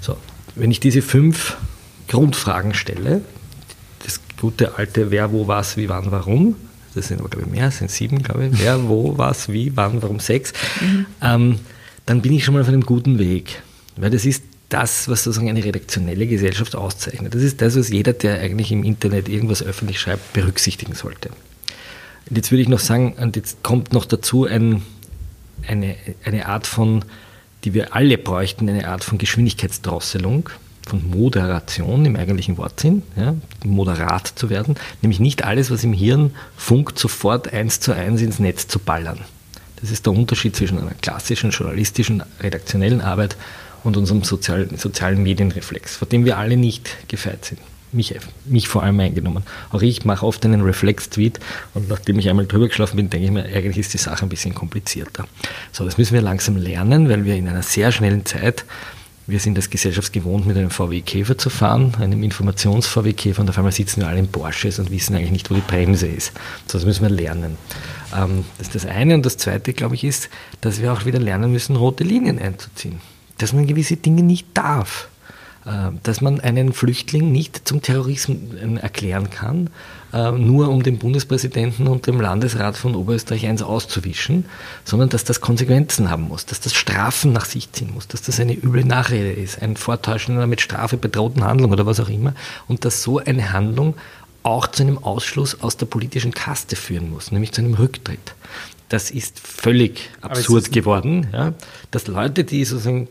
[0.00, 0.16] So,
[0.54, 1.56] wenn ich diese fünf
[2.06, 3.22] Grundfragen stelle,
[4.04, 6.54] das gute alte Wer, wo, was, wie, wann, warum,
[6.94, 8.58] das sind aber, glaube ich, mehr, das sind sieben, glaube ich.
[8.60, 10.52] Wer, wo, was, wie, wann, warum, sechs.
[10.80, 11.06] Mhm.
[11.20, 11.58] Ähm,
[12.06, 13.62] dann bin ich schon mal auf einem guten Weg.
[13.96, 17.34] Weil das ist das, was sozusagen eine redaktionelle Gesellschaft auszeichnet.
[17.34, 21.30] Das ist das, was jeder, der eigentlich im Internet irgendwas öffentlich schreibt, berücksichtigen sollte.
[22.28, 24.82] Und jetzt würde ich noch sagen, und jetzt kommt noch dazu ein,
[25.66, 27.04] eine, eine Art von,
[27.64, 30.50] die wir alle bräuchten, eine Art von Geschwindigkeitsdrosselung,
[30.86, 33.34] von Moderation im eigentlichen Wortsinn, ja,
[33.64, 38.38] moderat zu werden, nämlich nicht alles, was im Hirn funkt, sofort eins zu eins ins
[38.38, 39.18] Netz zu ballern.
[39.80, 43.36] Das ist der Unterschied zwischen einer klassischen journalistischen, redaktionellen Arbeit
[43.84, 47.60] und unserem sozial, sozialen Medienreflex, vor dem wir alle nicht gefeit sind.
[47.92, 48.14] Mich,
[48.44, 49.44] mich vor allem eingenommen.
[49.70, 51.38] Auch ich mache oft einen Reflex-Tweet
[51.72, 54.28] und nachdem ich einmal drüber geschlafen bin, denke ich mir, eigentlich ist die Sache ein
[54.28, 55.26] bisschen komplizierter.
[55.72, 58.64] So, das müssen wir langsam lernen, weil wir in einer sehr schnellen Zeit
[59.26, 63.72] wir sind als Gesellschaft gewohnt, mit einem VW-Käfer zu fahren, einem Informations-VW-Käfer, und auf einmal
[63.72, 66.32] sitzen wir alle in Porsches und wissen eigentlich nicht, wo die Bremse ist.
[66.68, 67.58] Das müssen wir lernen.
[68.14, 69.14] Ähm, das ist das eine.
[69.14, 70.28] Und das zweite, glaube ich, ist,
[70.60, 73.00] dass wir auch wieder lernen müssen, rote Linien einzuziehen.
[73.38, 75.08] Dass man gewisse Dinge nicht darf.
[75.66, 78.38] Äh, dass man einen Flüchtling nicht zum Terrorismus
[78.80, 79.68] erklären kann,
[80.12, 84.44] äh, nur um den Bundespräsidenten und dem Landesrat von Oberösterreich eins auszuwischen,
[84.84, 88.38] sondern dass das Konsequenzen haben muss, dass das Strafen nach sich ziehen muss, dass das
[88.38, 92.34] eine üble Nachrede ist, ein Vortäuschen einer mit Strafe bedrohten Handlung oder was auch immer
[92.68, 93.96] und dass so eine Handlung
[94.44, 98.36] auch zu einem Ausschluss aus der politischen Kaste führen muss, nämlich zu einem Rücktritt.
[98.88, 101.54] Das ist völlig absurd ist geworden, ja,
[101.90, 103.08] dass Leute, die sozusagen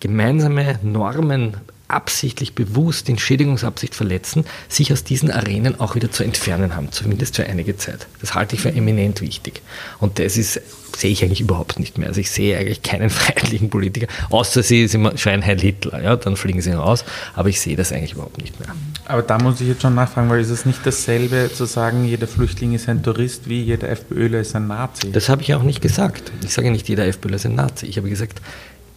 [0.00, 1.58] gemeinsame Normen
[1.90, 7.36] absichtlich bewusst in Schädigungsabsicht verletzen, sich aus diesen Arenen auch wieder zu entfernen haben, zumindest
[7.36, 8.06] für einige Zeit.
[8.20, 9.62] Das halte ich für eminent wichtig.
[9.98, 10.60] Und das ist,
[10.96, 12.08] sehe ich eigentlich überhaupt nicht mehr.
[12.08, 16.60] Also ich sehe eigentlich keinen freiheitlichen Politiker, außer sie schreien Heil Hitler, ja, dann fliegen
[16.60, 18.68] sie raus, aber ich sehe das eigentlich überhaupt nicht mehr.
[19.06, 22.26] Aber da muss ich jetzt schon nachfragen, weil ist es nicht dasselbe zu sagen, jeder
[22.26, 25.10] Flüchtling ist ein Tourist, wie jeder FPÖler ist ein Nazi?
[25.12, 26.32] Das habe ich auch nicht gesagt.
[26.44, 27.86] Ich sage nicht, jeder FPÖler ist ein Nazi.
[27.86, 28.40] Ich habe gesagt,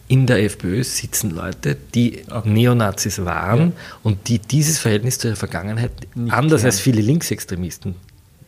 [0.08, 2.24] in der FPÖ sitzen Leute, die.
[2.44, 3.72] Neonazis waren ja.
[4.04, 6.72] und die dieses Verhältnis zur Vergangenheit, Nicht anders klären.
[6.72, 7.96] als viele Linksextremisten,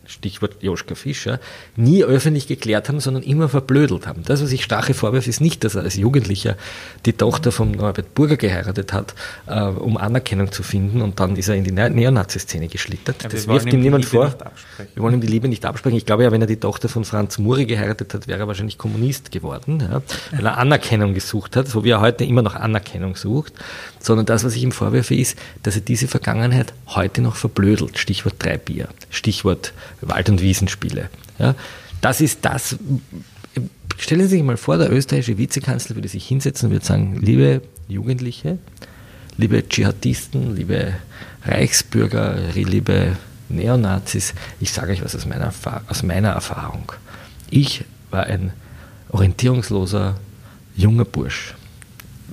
[0.07, 1.39] Stichwort Joschka Fischer,
[1.75, 4.23] nie öffentlich geklärt haben, sondern immer verblödelt haben.
[4.23, 6.55] Das, was ich Stache vorwerfe, ist nicht, dass er als Jugendlicher
[7.05, 9.13] die Tochter von Norbert Burger geheiratet hat,
[9.47, 13.23] äh, um Anerkennung zu finden und dann ist er in die Neonazi-Szene geschlittert.
[13.23, 14.33] Ja, das wirft ihm niemand vor.
[14.93, 15.97] Wir wollen ihm die Liebe nicht absprechen.
[15.97, 18.77] Ich glaube ja, wenn er die Tochter von Franz Muri geheiratet hat, wäre er wahrscheinlich
[18.77, 20.01] Kommunist geworden, ja,
[20.31, 23.53] weil er Anerkennung gesucht hat, so wie er heute immer noch Anerkennung sucht.
[23.99, 27.97] Sondern das, was ich ihm vorwerfe, ist, dass er diese Vergangenheit heute noch verblödelt.
[27.97, 31.09] Stichwort Dreibier, Stichwort Wald- und Wiesenspiele.
[31.39, 31.55] Ja,
[32.01, 32.77] das ist das.
[33.97, 37.61] Stellen Sie sich mal vor, der österreichische Vizekanzler würde sich hinsetzen und würde sagen, liebe
[37.87, 38.57] Jugendliche,
[39.37, 40.93] liebe Dschihadisten, liebe
[41.45, 43.15] Reichsbürger, liebe
[43.49, 45.53] Neonazis, ich sage euch was aus meiner,
[45.87, 46.91] aus meiner Erfahrung.
[47.49, 48.51] Ich war ein
[49.09, 50.15] orientierungsloser
[50.75, 51.55] junger Bursch.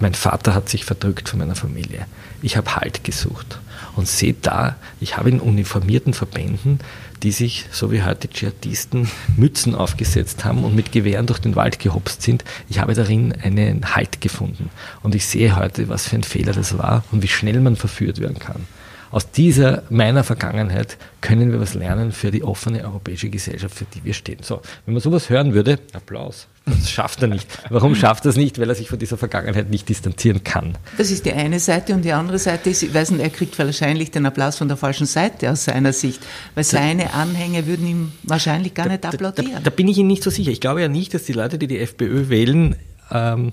[0.00, 2.06] Mein Vater hat sich verdrückt von meiner Familie.
[2.40, 3.60] Ich habe Halt gesucht.
[3.94, 6.80] Und seht da, ich habe in uniformierten Verbänden
[7.22, 11.78] die sich, so wie heute Dschihadisten, Mützen aufgesetzt haben und mit Gewehren durch den Wald
[11.78, 12.44] gehopst sind.
[12.68, 14.70] Ich habe darin einen Halt gefunden.
[15.02, 18.20] Und ich sehe heute, was für ein Fehler das war und wie schnell man verführt
[18.20, 18.66] werden kann.
[19.10, 24.02] Aus dieser meiner Vergangenheit können wir was lernen für die offene europäische Gesellschaft, für die
[24.04, 24.38] wir stehen.
[24.42, 26.48] So, wenn man sowas hören würde, Applaus.
[26.64, 27.48] Das schafft er nicht.
[27.70, 28.58] Warum schafft er es nicht?
[28.58, 30.78] Weil er sich von dieser Vergangenheit nicht distanzieren kann.
[30.96, 33.58] Das ist die eine Seite und die andere Seite ist, ich weiß nicht, er kriegt
[33.58, 36.20] wahrscheinlich den Applaus von der falschen Seite aus seiner Sicht,
[36.54, 39.52] weil seine Anhänger würden ihm wahrscheinlich gar nicht applaudieren.
[39.52, 40.52] Da, da, da bin ich Ihnen nicht so sicher.
[40.52, 42.76] Ich glaube ja nicht, dass die Leute, die die FPÖ wählen,
[43.10, 43.52] ähm,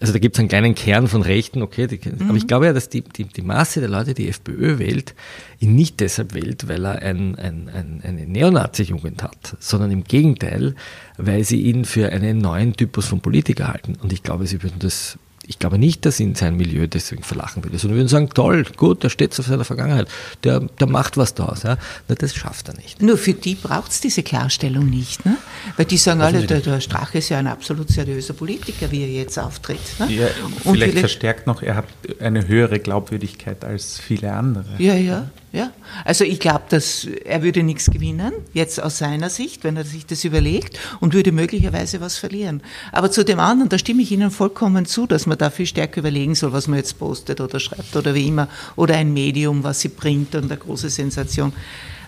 [0.00, 2.28] also da gibt es einen kleinen Kern von Rechten, okay, die, mhm.
[2.28, 5.14] aber ich glaube ja, dass die, die, die Masse der Leute, die FPÖ wählt,
[5.58, 10.74] ihn nicht deshalb wählt, weil er ein, ein, ein, eine Neonazi-Jugend hat, sondern im Gegenteil,
[11.18, 13.96] weil sie ihn für einen neuen Typus von Politiker halten.
[14.02, 15.18] Und ich glaube, sie würden das
[15.50, 19.02] ich glaube nicht, dass ihn sein Milieu deswegen verlachen würde, sondern würden sagen, toll, gut,
[19.02, 20.06] der steht auf seiner Vergangenheit,
[20.44, 21.64] der, der macht was daraus.
[21.64, 21.76] Ja.
[22.06, 23.02] Na, das schafft er nicht.
[23.02, 25.36] Nur für die braucht es diese Klarstellung nicht, ne?
[25.76, 29.08] weil die sagen alle, der, der Strache ist ja ein absolut seriöser Politiker, wie er
[29.08, 29.80] jetzt auftritt.
[29.98, 30.12] Ne?
[30.12, 30.28] Ja,
[30.62, 31.86] und vielleicht verstärkt noch, er hat
[32.20, 34.66] eine höhere Glaubwürdigkeit als viele andere.
[34.78, 35.30] Ja, ja.
[35.52, 35.72] Ja,
[36.04, 40.06] also ich glaube, dass er würde nichts gewinnen, jetzt aus seiner Sicht, wenn er sich
[40.06, 42.62] das überlegt, und würde möglicherweise was verlieren.
[42.92, 45.98] Aber zu dem anderen, da stimme ich Ihnen vollkommen zu, dass man da viel stärker
[46.00, 48.46] überlegen soll, was man jetzt postet oder schreibt oder wie immer,
[48.76, 51.52] oder ein Medium, was sie bringt und eine große Sensation.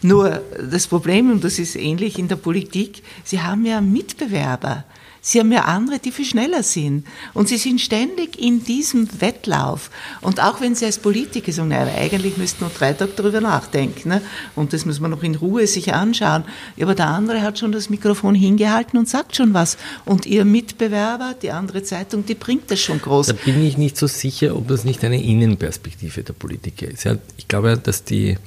[0.02, 4.84] Nur das Problem, und das ist ähnlich in der Politik, Sie haben ja Mitbewerber.
[5.24, 7.06] Sie haben ja andere, die viel schneller sind.
[7.32, 9.88] Und Sie sind ständig in diesem Wettlauf.
[10.20, 14.08] Und auch wenn Sie als Politiker sagen, naja, eigentlich müssten nur drei Tage darüber nachdenken.
[14.08, 14.22] Ne?
[14.56, 16.42] Und das muss man noch in Ruhe sich anschauen.
[16.80, 19.78] Aber der andere hat schon das Mikrofon hingehalten und sagt schon was.
[20.04, 23.28] Und Ihr Mitbewerber, die andere Zeitung, die bringt das schon groß.
[23.28, 27.06] Da bin ich nicht so sicher, ob das nicht eine Innenperspektive der Politiker ist.
[27.36, 28.38] Ich glaube, dass die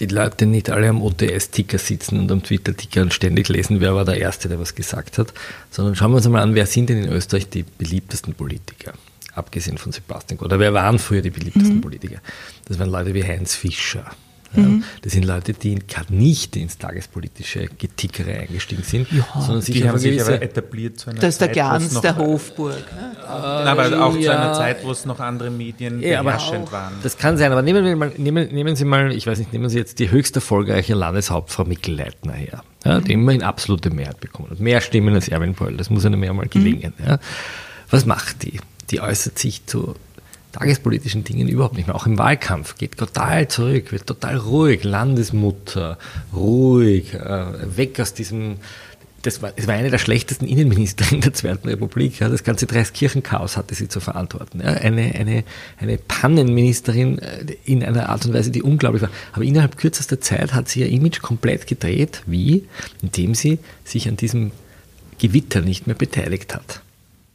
[0.00, 4.04] die Leute nicht alle am OTS-Ticker sitzen und am Twitter-Ticker und ständig lesen, wer war
[4.04, 5.32] der Erste, der was gesagt hat,
[5.70, 8.92] sondern schauen wir uns einmal an, wer sind denn in Österreich die beliebtesten Politiker,
[9.34, 11.80] abgesehen von Sebastian Oder wer waren früher die beliebtesten mhm.
[11.80, 12.20] Politiker?
[12.66, 14.10] Das waren Leute wie Heinz Fischer,
[14.52, 14.82] Mhm.
[15.02, 19.88] Das sind Leute, die gerade nicht ins tagespolitische Getickere eingestiegen sind, ja, sondern sich die
[19.88, 22.84] haben sich aber etabliert zu einer Das ist der Glanz der Hofburg.
[22.92, 23.16] Ne?
[23.22, 26.94] Äh, aber auch ja, zu einer Zeit, wo es noch andere Medien ja, beherrschend waren.
[27.02, 29.68] Das kann sein, aber nehmen, wir mal, nehmen, nehmen Sie mal, ich weiß nicht, nehmen
[29.68, 33.22] Sie jetzt die höchst erfolgreiche Landeshauptfrau Mikkel Leitner her, ja, die mhm.
[33.22, 34.60] immerhin absolute Mehrheit bekommen hat.
[34.60, 36.94] Mehr Stimmen als Erwin Poll, das muss einem ja mal gelingen.
[36.98, 37.06] Mhm.
[37.06, 37.18] Ja.
[37.90, 38.60] Was macht die?
[38.90, 39.94] Die äußert sich zu
[40.58, 41.96] tagespolitischen Dingen überhaupt nicht mehr.
[41.96, 45.98] Auch im Wahlkampf geht total zurück, wird total ruhig, Landesmutter,
[46.34, 48.56] ruhig, äh, weg aus diesem.
[49.22, 52.20] Das war, das war eine der schlechtesten Innenministerinnen der Zweiten Republik.
[52.20, 52.28] Ja.
[52.28, 54.60] Das ganze Dreiskirchenchaos hatte sie zu verantworten.
[54.60, 54.68] Ja.
[54.74, 55.44] Eine, eine,
[55.78, 59.10] eine Pannenministerin äh, in einer Art und Weise, die unglaublich war.
[59.32, 62.22] Aber innerhalb kürzester Zeit hat sie ihr Image komplett gedreht.
[62.26, 62.68] Wie?
[63.02, 64.52] Indem sie sich an diesem
[65.18, 66.80] Gewitter nicht mehr beteiligt hat.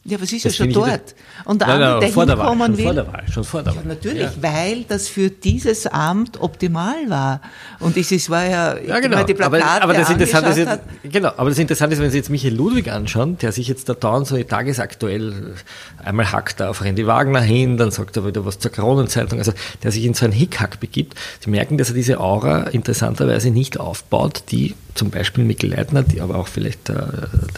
[0.05, 1.15] Ja, was ist das ja schon dort.
[1.45, 3.83] Und andere, der Wahl, schon vor der Wahl, schon vor der Wahl.
[3.83, 4.31] Ja, natürlich, ja.
[4.41, 7.39] weil das für dieses Amt optimal war.
[7.79, 9.23] Und es war ja, ja genau.
[9.23, 12.17] die Plakate aber, aber das Interessante ist jetzt, genau, aber das Interessante ist, wenn Sie
[12.17, 15.55] jetzt Michael Ludwig anschauen, der sich jetzt da dauernd so tagesaktuell
[16.03, 19.53] einmal hackt da auf Randy Wagner hin, dann sagt er wieder was zur Kronenzeitung, also
[19.83, 21.17] der sich in so einen Hickhack begibt.
[21.39, 26.19] Sie merken, dass er diese Aura interessanterweise nicht aufbaut, die zum Beispiel Mikkel Leitner, die
[26.19, 26.95] aber auch vielleicht der,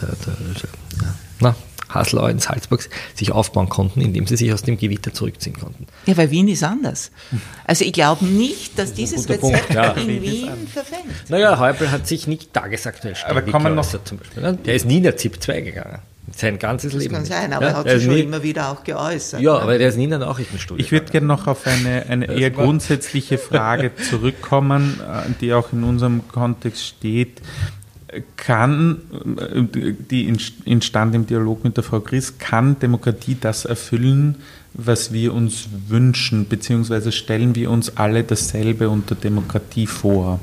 [0.00, 0.68] der, der, der
[1.40, 1.54] na,
[1.88, 5.86] Haslau in Salzburg sich aufbauen konnten, indem sie sich aus dem Gewitter zurückziehen konnten.
[6.06, 7.10] Ja, weil Wien ist anders.
[7.64, 9.92] Also ich glaube nicht, dass das dieses Rezept Punkt, ja.
[9.92, 11.04] in Wien verfängt.
[11.28, 14.42] Naja, Häupl hat sich nicht tagesaktuell aber kann noch zum Beispiel.
[14.42, 14.58] Ne?
[14.64, 15.98] Der ist nie in der ZIP 2 gegangen.
[16.34, 17.14] Sein ganzes das Leben.
[17.14, 19.40] Das kann sein, aber ja, er hat sich schon nie, immer wieder auch geäußert.
[19.40, 19.60] Ja, ne?
[19.60, 20.82] aber der ist nie in der Nachrichtenstudie.
[20.82, 25.84] Ich würde gerne noch auf eine, eine eher grundsätzliche Frage zurückkommen, äh, die auch in
[25.84, 27.40] unserem Kontext steht
[28.36, 28.98] kann,
[30.10, 30.32] die
[30.64, 34.36] entstand im Dialog mit der Frau Gries, kann Demokratie das erfüllen,
[34.74, 40.40] was wir uns wünschen, beziehungsweise stellen wir uns alle dasselbe unter Demokratie vor?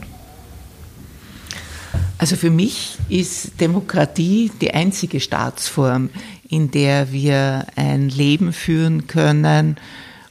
[2.18, 6.10] Also für mich ist Demokratie die einzige Staatsform,
[6.48, 9.78] in der wir ein Leben führen können,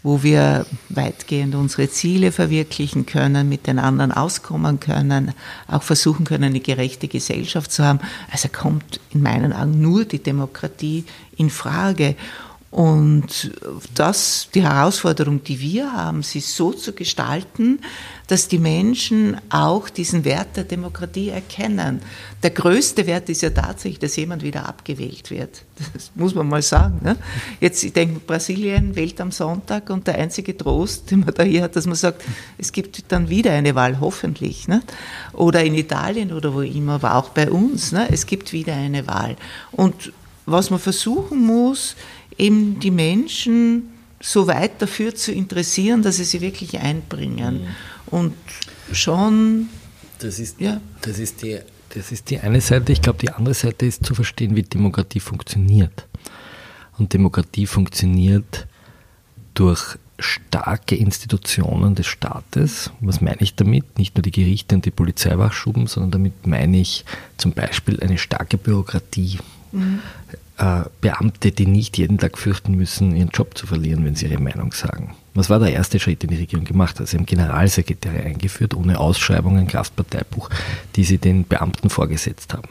[0.03, 5.32] wo wir weitgehend unsere Ziele verwirklichen können, mit den anderen auskommen können,
[5.68, 8.00] auch versuchen können, eine gerechte Gesellschaft zu haben.
[8.30, 11.05] Also kommt in meinen Augen nur die Demokratie
[11.36, 12.16] in Frage.
[12.73, 13.53] Und
[13.95, 17.81] das, die Herausforderung, die wir haben, sie so zu gestalten,
[18.29, 22.01] dass die Menschen auch diesen Wert der Demokratie erkennen.
[22.43, 25.64] Der größte Wert ist ja tatsächlich, dass jemand wieder abgewählt wird.
[25.93, 27.01] Das muss man mal sagen.
[27.03, 27.16] Ne?
[27.61, 31.64] Jetzt, ich denke, Brasilien wählt am Sonntag und der einzige Trost, den man da hier
[31.64, 32.25] hat, dass man sagt,
[32.57, 34.66] es gibt dann wieder eine Wahl, hoffentlich.
[34.66, 34.81] Ne?
[35.35, 37.93] Oder in Italien oder wo immer, aber auch bei uns.
[37.93, 38.09] Ne?
[38.11, 39.37] Es gibt wieder eine Wahl.
[39.73, 40.11] Und
[40.47, 41.97] was man versuchen muss,
[42.39, 47.62] eben die Menschen so weit dafür zu interessieren, dass sie sie wirklich einbringen.
[47.62, 47.68] Mhm.
[48.07, 48.35] Und
[48.93, 49.68] schon.
[50.18, 50.80] Das ist, ja.
[51.01, 51.59] das, ist die,
[51.95, 52.93] das ist die eine Seite.
[52.93, 56.07] Ich glaube, die andere Seite ist zu verstehen, wie Demokratie funktioniert.
[56.99, 58.66] Und Demokratie funktioniert
[59.55, 62.91] durch starke Institutionen des Staates.
[63.01, 63.99] Was meine ich damit?
[63.99, 67.05] Nicht nur die Gerichte und die Polizeiwachschuben, sondern damit meine ich
[67.37, 69.39] zum Beispiel eine starke Bürokratie.
[69.72, 70.01] Mhm.
[70.59, 74.40] Äh, Beamte, die nicht jeden Tag fürchten müssen, ihren Job zu verlieren, wenn sie ihre
[74.40, 75.14] Meinung sagen.
[75.34, 77.09] Was war der erste Schritt, den die Regierung gemacht hat?
[77.09, 80.50] Sie haben Generalsekretäre eingeführt, ohne Ausschreibungen, Kraftparteibuch,
[80.94, 82.68] die sie den Beamten vorgesetzt haben.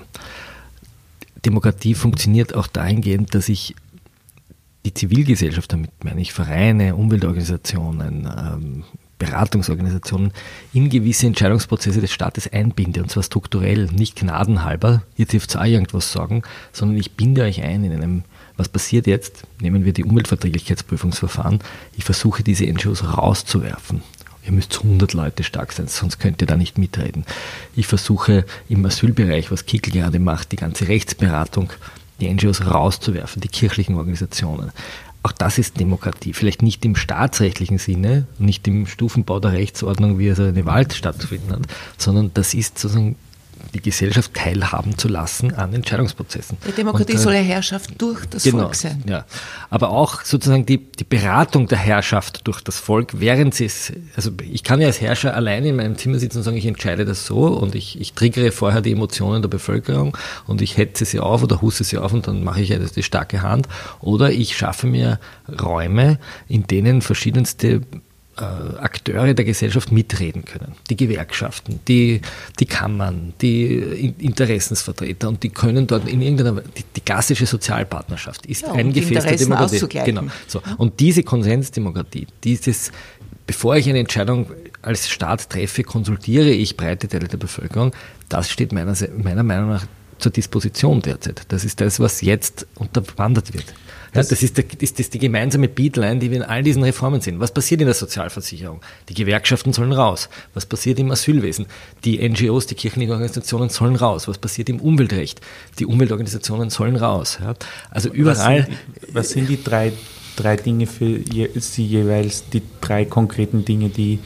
[1.44, 3.76] Demokratie funktioniert auch dahingehend, dass ich
[4.86, 8.84] die Zivilgesellschaft, damit meine ich Vereine, Umweltorganisationen, ähm,
[9.22, 10.32] Beratungsorganisationen
[10.74, 16.12] in gewisse Entscheidungsprozesse des Staates einbinde, und zwar strukturell, nicht gnadenhalber, ihr dürft auch irgendwas
[16.12, 16.42] sagen,
[16.74, 18.24] sondern ich binde euch ein in einem,
[18.58, 21.60] was passiert jetzt, nehmen wir die Umweltverträglichkeitsprüfungsverfahren,
[21.96, 24.02] ich versuche diese NGOs rauszuwerfen.
[24.44, 27.26] Ihr müsst 100 Leute stark sein, sonst könnt ihr da nicht mitreden.
[27.76, 31.72] Ich versuche im Asylbereich, was Kickel gerade macht, die ganze Rechtsberatung,
[32.20, 34.72] die NGOs rauszuwerfen, die kirchlichen Organisationen
[35.24, 36.34] auch das ist Demokratie.
[36.34, 41.52] Vielleicht nicht im staatsrechtlichen Sinne, nicht im Stufenbau der Rechtsordnung, wie es eine Wahl stattfinden
[41.52, 41.62] hat,
[41.98, 43.16] sondern das ist sozusagen
[43.74, 46.58] die Gesellschaft teilhaben zu lassen an Entscheidungsprozessen.
[46.68, 49.04] Die Demokratie und, äh, soll ja Herrschaft durch das genau, Volk sein.
[49.08, 49.26] Ja.
[49.70, 54.32] Aber auch sozusagen die, die Beratung der Herrschaft durch das Volk, während sie es, also
[54.50, 57.26] ich kann ja als Herrscher allein in meinem Zimmer sitzen und sagen, ich entscheide das
[57.26, 61.44] so und ich, ich triggere vorher die Emotionen der Bevölkerung und ich hetze sie auf
[61.44, 63.68] oder husse sie auf und dann mache ich ja die starke Hand.
[64.00, 65.20] Oder ich schaffe mir
[65.62, 67.82] Räume, in denen verschiedenste
[68.44, 70.74] Akteure der Gesellschaft mitreden können.
[70.90, 72.22] Die Gewerkschaften, die,
[72.60, 78.64] die Kammern, die Interessensvertreter und die können dort in irgendeiner, die, die klassische Sozialpartnerschaft ist
[78.64, 79.80] ja, ein Gefäß der Demokratie.
[80.06, 80.24] Genau.
[80.48, 80.62] So.
[80.78, 82.92] Und diese Konsensdemokratie, dieses,
[83.46, 84.50] bevor ich eine Entscheidung
[84.82, 87.92] als Staat treffe, konsultiere ich breite Teile der Bevölkerung,
[88.30, 89.86] das steht meiner, meiner Meinung nach
[90.18, 91.44] zur Disposition derzeit.
[91.50, 93.66] Das ist das, was jetzt unterwandert wird.
[94.14, 97.22] Das, das, ist, der, ist das die gemeinsame Beatline, die wir in all diesen Reformen
[97.22, 97.40] sehen.
[97.40, 98.82] Was passiert in der Sozialversicherung?
[99.08, 100.30] Die Gewerkschaften sollen raus.
[100.54, 101.66] Was passiert im Asylwesen?
[102.04, 104.28] Die NGOs, die kirchlichen Organisationen sollen raus.
[104.28, 105.40] Was passiert im Umweltrecht?
[105.80, 107.40] Die Umweltorganisationen sollen raus.
[107.42, 107.54] Ja?
[107.90, 108.68] Also überall.
[108.68, 109.94] Was sind die, was sind die drei,
[110.36, 111.20] drei Dinge für
[111.56, 114.20] Sie jeweils, die drei konkreten Dinge, die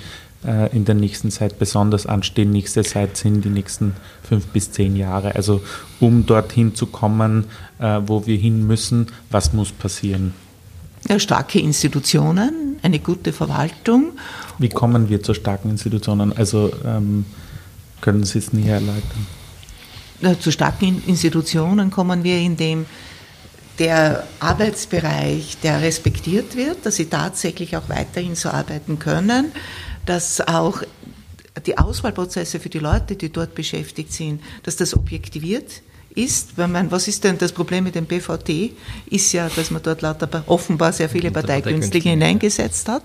[0.46, 2.52] äh, in der nächsten Zeit besonders anstehen.
[2.52, 3.94] Nächste Zeit sind die nächsten
[4.24, 5.36] fünf bis zehn Jahre.
[5.36, 5.62] Also
[6.00, 7.46] um dorthin zu kommen,
[7.80, 10.34] äh, wo wir hin müssen, was muss passieren?
[11.08, 14.14] Ja, starke Institutionen, eine gute Verwaltung.
[14.58, 16.36] Wie kommen wir zu starken Institutionen?
[16.36, 17.26] Also ähm,
[18.02, 19.28] können Sie es näher erläutern?
[20.22, 22.86] Ja, zu starken Institutionen kommen wir, indem
[23.80, 29.52] der Arbeitsbereich, der respektiert wird, dass sie tatsächlich auch weiterhin so arbeiten können,
[30.06, 30.82] dass auch
[31.66, 35.82] die Auswahlprozesse für die Leute, die dort beschäftigt sind, dass das objektiviert
[36.14, 38.72] ist, weil man, was ist denn das Problem mit dem BVT?
[39.10, 43.04] Ist ja, dass man dort lauter offenbar sehr viele Parteikünstlinge hineingesetzt hat,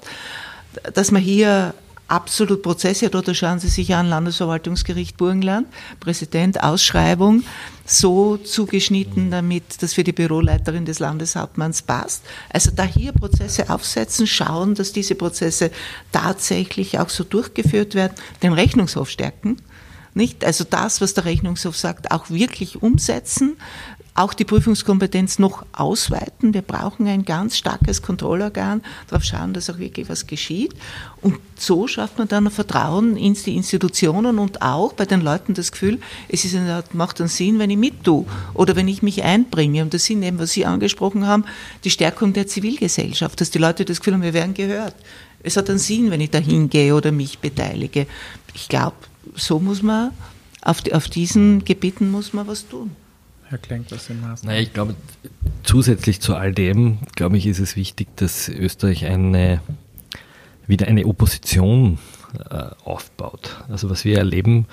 [0.94, 1.74] dass man hier
[2.10, 5.68] absolut Prozesse hat, oder schauen Sie sich an, Landesverwaltungsgericht Burgenland,
[6.00, 7.44] Präsident, Ausschreibung,
[7.86, 12.24] so zugeschnitten, damit das für die Büroleiterin des Landeshauptmanns passt.
[12.52, 15.70] Also da hier Prozesse aufsetzen, schauen, dass diese Prozesse
[16.12, 19.56] tatsächlich auch so durchgeführt werden, den Rechnungshof stärken,
[20.14, 20.44] nicht?
[20.44, 23.56] Also das, was der Rechnungshof sagt, auch wirklich umsetzen,
[24.14, 26.52] auch die Prüfungskompetenz noch ausweiten.
[26.52, 30.74] Wir brauchen ein ganz starkes Kontrollorgan, darauf schauen, dass auch wirklich was geschieht.
[31.22, 35.72] Und so schafft man dann Vertrauen in die Institutionen und auch bei den Leuten das
[35.72, 36.56] Gefühl, es ist
[36.92, 39.82] macht einen Sinn, wenn ich mit tue oder wenn ich mich einbringe.
[39.82, 41.44] Und das sind eben, was Sie angesprochen haben,
[41.84, 44.94] die Stärkung der Zivilgesellschaft, dass die Leute das Gefühl haben, wir werden gehört.
[45.42, 48.06] Es hat einen Sinn, wenn ich da hingehe oder mich beteilige.
[48.54, 48.96] Ich glaube,
[49.34, 50.10] so muss man,
[50.62, 52.90] auf, auf diesen Gebieten muss man was tun.
[53.50, 54.54] Herr Klenk, was sind Maßnahmen?
[54.54, 54.94] Naja, ich glaube,
[55.64, 59.60] zusätzlich zu all dem, glaube ich, ist es wichtig, dass Österreich eine,
[60.68, 61.98] wieder eine Opposition
[62.48, 63.56] äh, aufbaut.
[63.68, 64.66] Also was wir erleben,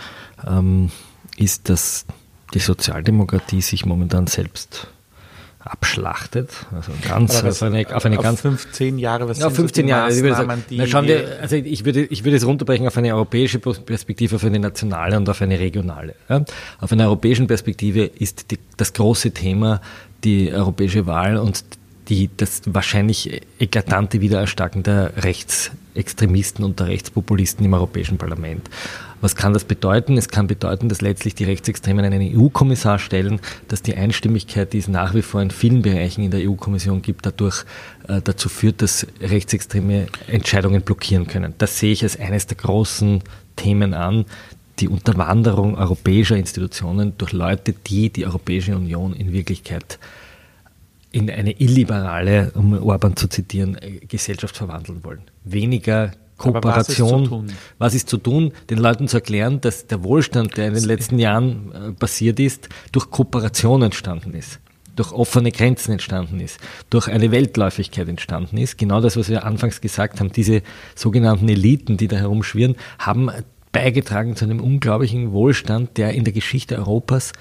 [0.45, 0.91] ähm,
[1.38, 2.05] ist, dass
[2.53, 4.88] die Sozialdemokratie sich momentan selbst
[5.60, 6.49] abschlachtet.
[6.74, 10.14] Also ganz auf eine, auf eine auf ganz 15 Jahre, was ja, 15 Jahre.
[10.14, 13.14] Ich würde, sagen, na, schauen wir, also ich würde, ich würde es runterbrechen auf eine
[13.14, 16.16] europäische Perspektive, auf eine nationale und auf eine regionale.
[16.30, 16.45] Ja.
[16.80, 19.82] Auf einer europäischen Perspektive ist die, das große Thema
[20.24, 21.64] die europäische Wahl und
[22.10, 28.70] die, das wahrscheinlich eklatante Wiedererstarken der Rechtsextremisten und der Rechtspopulisten im Europäischen Parlament.
[29.20, 30.18] Was kann das bedeuten?
[30.18, 34.88] Es kann bedeuten, dass letztlich die Rechtsextremen einen EU-Kommissar stellen, dass die Einstimmigkeit, die es
[34.88, 37.65] nach wie vor in vielen Bereichen in der EU-Kommission gibt, dadurch
[38.07, 41.55] äh, dazu führt, dass rechtsextreme Entscheidungen blockieren können.
[41.57, 43.24] Das sehe ich als eines der großen
[43.55, 44.26] Themen an,
[44.80, 49.97] die Unterwanderung europäischer Institutionen durch Leute, die die Europäische Union in Wirklichkeit
[51.11, 55.22] in eine illiberale, um Orban zu zitieren, äh, Gesellschaft verwandeln wollen.
[55.43, 57.29] Weniger Kooperation.
[57.29, 58.51] Was ist, was ist, zu tun?
[58.69, 62.69] Den Leuten zu erklären, dass der Wohlstand, der in den letzten Jahren äh, passiert ist,
[62.91, 64.59] durch Kooperation entstanden ist,
[64.95, 66.59] durch offene Grenzen entstanden ist,
[66.89, 68.77] durch eine Weltläufigkeit entstanden ist.
[68.77, 70.61] Genau das, was wir anfangs gesagt haben, diese
[70.95, 73.29] sogenannten Eliten, die da herumschwirren, haben
[73.71, 77.33] beigetragen zu einem unglaublichen Wohlstand, der in der Geschichte Europas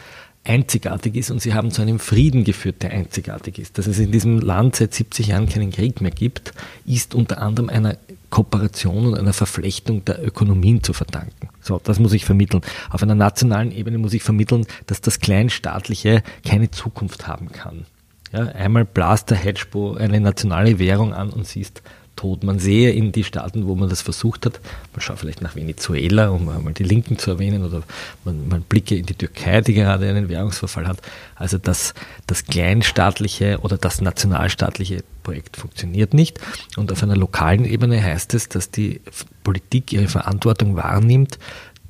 [0.47, 3.79] einzigartig ist und sie haben zu einem Frieden geführt, der einzigartig ist.
[3.79, 6.53] Dass es in diesem Land seit 70 Jahren keinen Krieg mehr gibt,
[6.87, 7.97] ist unter anderem einer
[8.31, 11.49] Kooperation und einer Verflechtung der Ökonomien zu verdanken.
[11.61, 12.63] So, das muss ich vermitteln.
[12.91, 17.87] Auf einer nationalen Ebene muss ich vermitteln, dass das Kleinstaatliche keine Zukunft haben kann.
[18.33, 21.83] Ja, einmal blast der Hedgebo eine nationale Währung an und siehst,
[22.17, 22.43] tot.
[22.43, 24.61] Man sehe in die Staaten, wo man das versucht hat,
[24.93, 27.83] man schaut vielleicht nach Venezuela, um mal die Linken zu erwähnen, oder
[28.25, 30.99] man, man blicke in die Türkei, die gerade einen Währungsverfall hat.
[31.35, 31.95] Also das,
[32.27, 36.41] das kleinstaatliche oder das nationalstaatliche Projekt funktioniert nicht.
[36.77, 39.01] Und auf einer lokalen Ebene heißt es, dass die
[39.45, 41.39] Politik ihre Verantwortung wahrnimmt,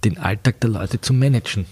[0.05, 1.67] den Alltag der Leute zu managen.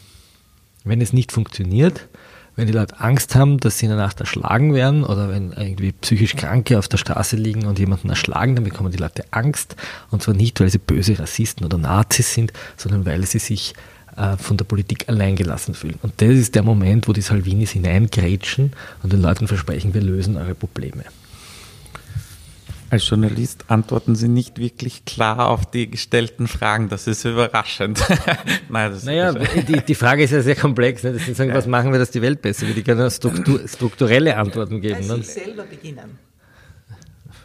[0.84, 2.08] Wenn es nicht funktioniert,
[2.56, 5.92] wenn die Leute Angst haben, dass sie in der Nacht erschlagen werden oder wenn irgendwie
[5.92, 9.76] psychisch Kranke auf der Straße liegen und jemanden erschlagen, dann bekommen die Leute Angst.
[10.10, 13.74] Und zwar nicht, weil sie böse Rassisten oder Nazis sind, sondern weil sie sich
[14.16, 15.98] äh, von der Politik alleingelassen fühlen.
[16.02, 20.36] Und das ist der Moment, wo die Salvinis hineingrätschen und den Leuten versprechen, wir lösen
[20.36, 21.04] eure Probleme.
[22.94, 26.88] Als Journalist antworten Sie nicht wirklich klar auf die gestellten Fragen.
[26.88, 27.98] Das ist überraschend.
[28.68, 31.02] Nein, das naja, ist die, die Frage ist ja sehr komplex.
[31.02, 31.14] Ne?
[31.14, 32.76] Das sagen, was machen wir, dass die Welt besser wird?
[32.76, 34.98] Die können Struktur, strukturelle Antworten geben.
[34.98, 35.24] Also ne?
[35.24, 36.16] selber beginnen.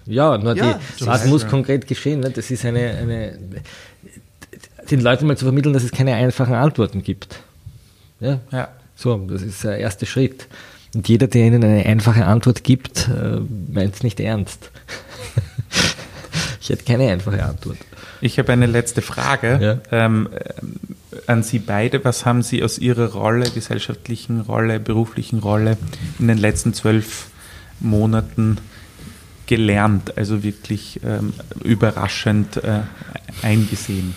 [0.05, 2.19] Ja, nur ja, die, was muss konkret geschehen?
[2.19, 2.29] Ne?
[2.29, 3.39] Das ist eine, eine,
[4.91, 7.39] den Leuten mal zu vermitteln, dass es keine einfachen Antworten gibt.
[8.19, 8.39] Ja?
[8.51, 8.67] ja.
[8.95, 10.45] So, das ist der erste Schritt.
[10.93, 13.39] Und jeder, der ihnen eine einfache Antwort gibt, äh,
[13.71, 14.69] meint es nicht ernst.
[16.69, 17.77] Ich hätte keine einfache Antwort.
[18.21, 20.05] Ich habe eine letzte Frage ja.
[20.05, 22.03] ähm, äh, an Sie beide.
[22.05, 25.77] Was haben Sie aus Ihrer Rolle, gesellschaftlichen Rolle, beruflichen Rolle
[26.19, 27.27] in den letzten zwölf
[27.79, 28.57] Monaten
[29.47, 32.81] gelernt, also wirklich ähm, überraschend äh,
[33.41, 34.13] eingesehen?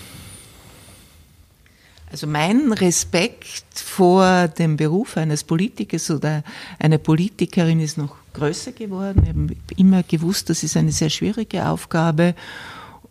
[2.12, 6.44] Also mein Respekt vor dem Beruf eines Politikers oder
[6.78, 9.22] einer Politikerin ist noch größer geworden.
[9.24, 12.34] Ich habe immer gewusst, das ist eine sehr schwierige Aufgabe.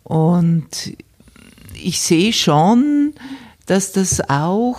[0.04, 0.68] Und
[1.74, 3.12] ich sehe schon,
[3.66, 4.78] dass das auch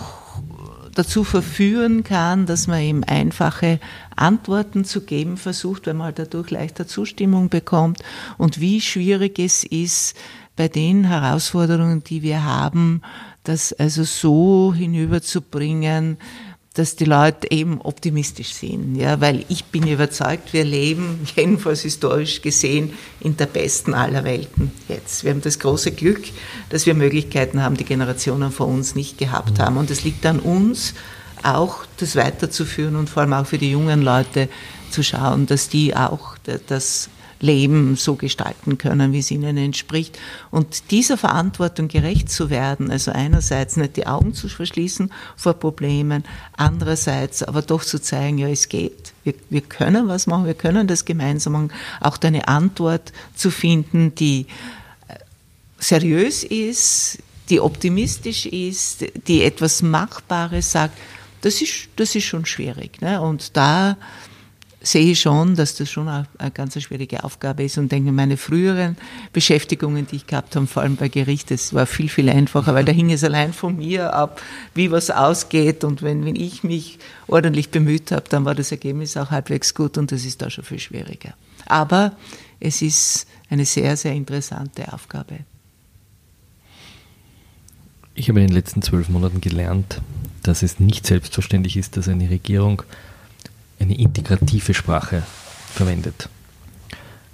[0.94, 3.78] dazu verführen kann, dass man eben einfache
[4.16, 8.02] Antworten zu geben versucht, weil man halt dadurch leichter Zustimmung bekommt
[8.38, 10.16] und wie schwierig es ist,
[10.56, 13.02] bei den Herausforderungen, die wir haben,
[13.44, 16.18] das also so hinüberzubringen,
[16.74, 22.42] dass die Leute eben optimistisch sind, ja, weil ich bin überzeugt, wir leben jedenfalls historisch
[22.42, 25.22] gesehen in der besten aller Welten jetzt.
[25.22, 26.24] Wir haben das große Glück,
[26.70, 30.40] dass wir Möglichkeiten haben, die Generationen vor uns nicht gehabt haben und es liegt an
[30.40, 30.94] uns,
[31.44, 34.48] auch das weiterzuführen und vor allem auch für die jungen Leute
[34.90, 36.36] zu schauen, dass die auch
[36.66, 37.08] das
[37.44, 40.18] Leben so gestalten können, wie es ihnen entspricht.
[40.50, 46.24] Und dieser Verantwortung gerecht zu werden, also einerseits nicht die Augen zu verschließen vor Problemen,
[46.56, 49.12] andererseits aber doch zu zeigen, ja, es geht.
[49.22, 54.14] Wir, wir können was machen, wir können das gemeinsam machen, auch eine Antwort zu finden,
[54.14, 54.46] die
[55.08, 55.14] äh,
[55.78, 57.18] seriös ist,
[57.50, 60.96] die optimistisch ist, die etwas Machbares sagt,
[61.42, 63.02] das ist, das ist schon schwierig.
[63.02, 63.20] Ne?
[63.20, 63.98] Und da
[64.84, 68.36] sehe ich schon, dass das schon eine, eine ganz schwierige Aufgabe ist und denke, meine
[68.36, 68.96] früheren
[69.32, 72.84] Beschäftigungen, die ich gehabt habe, vor allem bei Gericht, das war viel, viel einfacher, weil
[72.84, 74.40] da hing es allein von mir ab,
[74.74, 79.16] wie was ausgeht und wenn, wenn ich mich ordentlich bemüht habe, dann war das Ergebnis
[79.16, 81.34] auch halbwegs gut und das ist da schon viel schwieriger.
[81.66, 82.12] Aber
[82.60, 85.40] es ist eine sehr, sehr interessante Aufgabe.
[88.14, 90.00] Ich habe in den letzten zwölf Monaten gelernt,
[90.42, 92.82] dass es nicht selbstverständlich ist, dass eine Regierung
[93.78, 95.22] eine integrative Sprache
[95.72, 96.28] verwendet.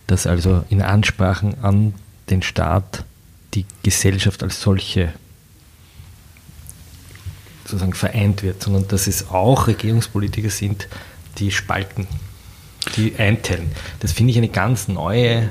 [0.07, 1.95] Dass also in Ansprachen an
[2.31, 3.05] den Staat
[3.55, 5.13] die Gesellschaft als solche
[7.65, 10.89] sozusagen vereint wird, sondern dass es auch Regierungspolitiker sind,
[11.39, 12.07] die spalten,
[12.97, 13.71] die einteilen.
[14.01, 15.43] Das finde ich eine ganz neue,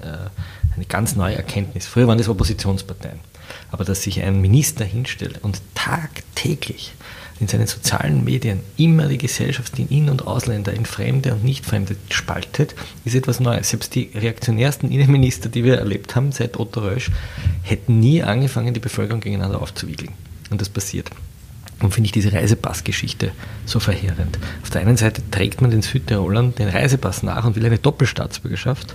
[0.00, 0.28] äh,
[0.74, 1.86] eine ganz neue Erkenntnis.
[1.86, 3.20] Früher waren das Oppositionsparteien.
[3.70, 6.92] Aber dass sich ein Minister hinstellt und tagtäglich
[7.40, 11.96] in seinen sozialen Medien immer die Gesellschaft in In- und Ausländer, in Fremde und Nicht-Fremde
[12.10, 12.74] spaltet,
[13.04, 13.70] ist etwas Neues.
[13.70, 17.10] Selbst die reaktionärsten Innenminister, die wir erlebt haben seit Otto Rösch,
[17.62, 20.12] hätten nie angefangen, die Bevölkerung gegeneinander aufzuwiegeln.
[20.50, 21.10] Und das passiert.
[21.80, 23.32] Und finde ich diese Reisepassgeschichte
[23.66, 24.38] so verheerend.
[24.62, 28.94] Auf der einen Seite trägt man den Südtirolern den Reisepass nach und will eine Doppelstaatsbürgerschaft.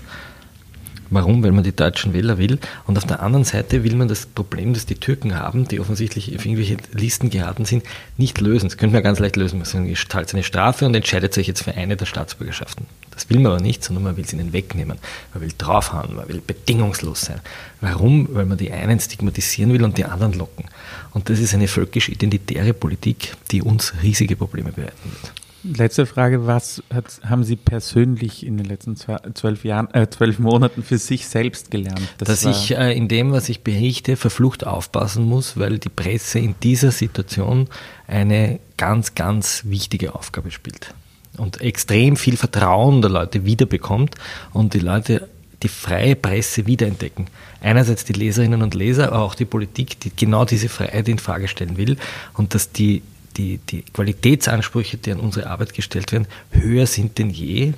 [1.09, 1.43] Warum?
[1.43, 2.59] Weil man die deutschen Wähler will.
[2.85, 6.35] Und auf der anderen Seite will man das Problem, das die Türken haben, die offensichtlich
[6.35, 7.83] auf irgendwelche Listen geraten sind,
[8.17, 8.69] nicht lösen.
[8.69, 9.59] Das könnte man ganz leicht lösen.
[9.59, 12.85] Man zahlt eine Strafe und entscheidet sich jetzt für eine der Staatsbürgerschaften.
[13.11, 14.97] Das will man aber nicht, sondern man will es ihnen wegnehmen.
[15.33, 17.41] Man will draufhauen, man will bedingungslos sein.
[17.81, 18.29] Warum?
[18.31, 20.65] Weil man die einen stigmatisieren will und die anderen locken.
[21.11, 25.33] Und das ist eine völkisch-identitäre Politik, die uns riesige Probleme bereiten wird.
[25.63, 30.83] Letzte Frage, was hat, haben Sie persönlich in den letzten zwölf, Jahren, äh, zwölf Monaten
[30.83, 32.01] für sich selbst gelernt?
[32.17, 36.39] Das Dass ich äh, in dem, was ich berichte, verflucht aufpassen muss, weil die Presse
[36.39, 37.67] in dieser Situation
[38.07, 40.93] eine ganz, ganz wichtige Aufgabe spielt
[41.37, 44.15] und extrem viel Vertrauen der Leute wiederbekommt
[44.53, 45.27] und die Leute
[45.61, 47.27] die freie Presse wiederentdecken.
[47.61, 51.49] Einerseits die Leserinnen und Leser, aber auch die Politik, die genau diese Freiheit in Frage
[51.49, 51.97] stellen will
[52.33, 53.01] und dass die
[53.39, 57.73] die, die Qualitätsansprüche, die an unsere Arbeit gestellt werden, höher sind denn je.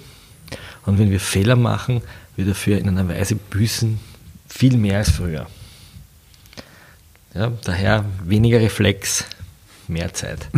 [0.86, 2.01] Und wenn wir Fehler machen,
[2.36, 3.99] wir dafür in einer Weise büßen,
[4.47, 5.47] viel mehr als früher.
[7.36, 9.26] Ja, daher weniger Reflex,
[9.88, 10.49] mehr Zeit.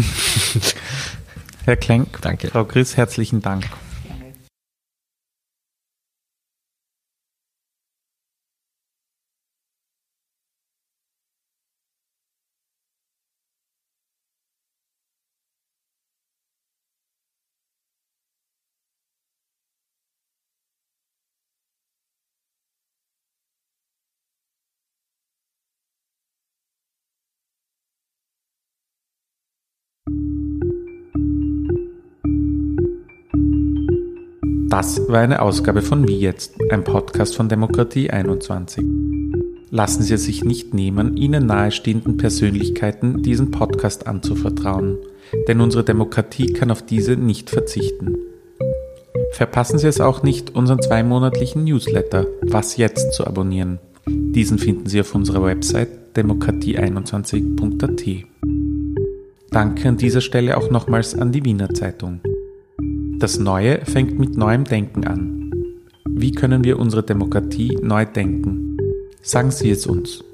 [1.65, 2.47] Herr Klenk, Danke.
[2.47, 3.65] Frau Chris, herzlichen Dank.
[34.73, 38.83] Das war eine Ausgabe von Wie jetzt, ein Podcast von Demokratie 21.
[39.69, 44.97] Lassen Sie es sich nicht nehmen, Ihnen nahestehenden Persönlichkeiten diesen Podcast anzuvertrauen,
[45.47, 48.17] denn unsere Demokratie kann auf diese nicht verzichten.
[49.33, 53.77] Verpassen Sie es auch nicht, unseren zweimonatlichen Newsletter Was jetzt zu abonnieren.
[54.07, 58.25] Diesen finden Sie auf unserer Website demokratie21.at.
[59.51, 62.21] Danke an dieser Stelle auch nochmals an die Wiener Zeitung.
[63.23, 65.49] Das Neue fängt mit neuem Denken an.
[66.09, 68.77] Wie können wir unsere Demokratie neu denken?
[69.21, 70.25] Sagen Sie es uns.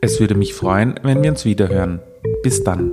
[0.00, 2.00] Es würde mich freuen, wenn wir uns wiederhören.
[2.42, 2.90] Bis dann.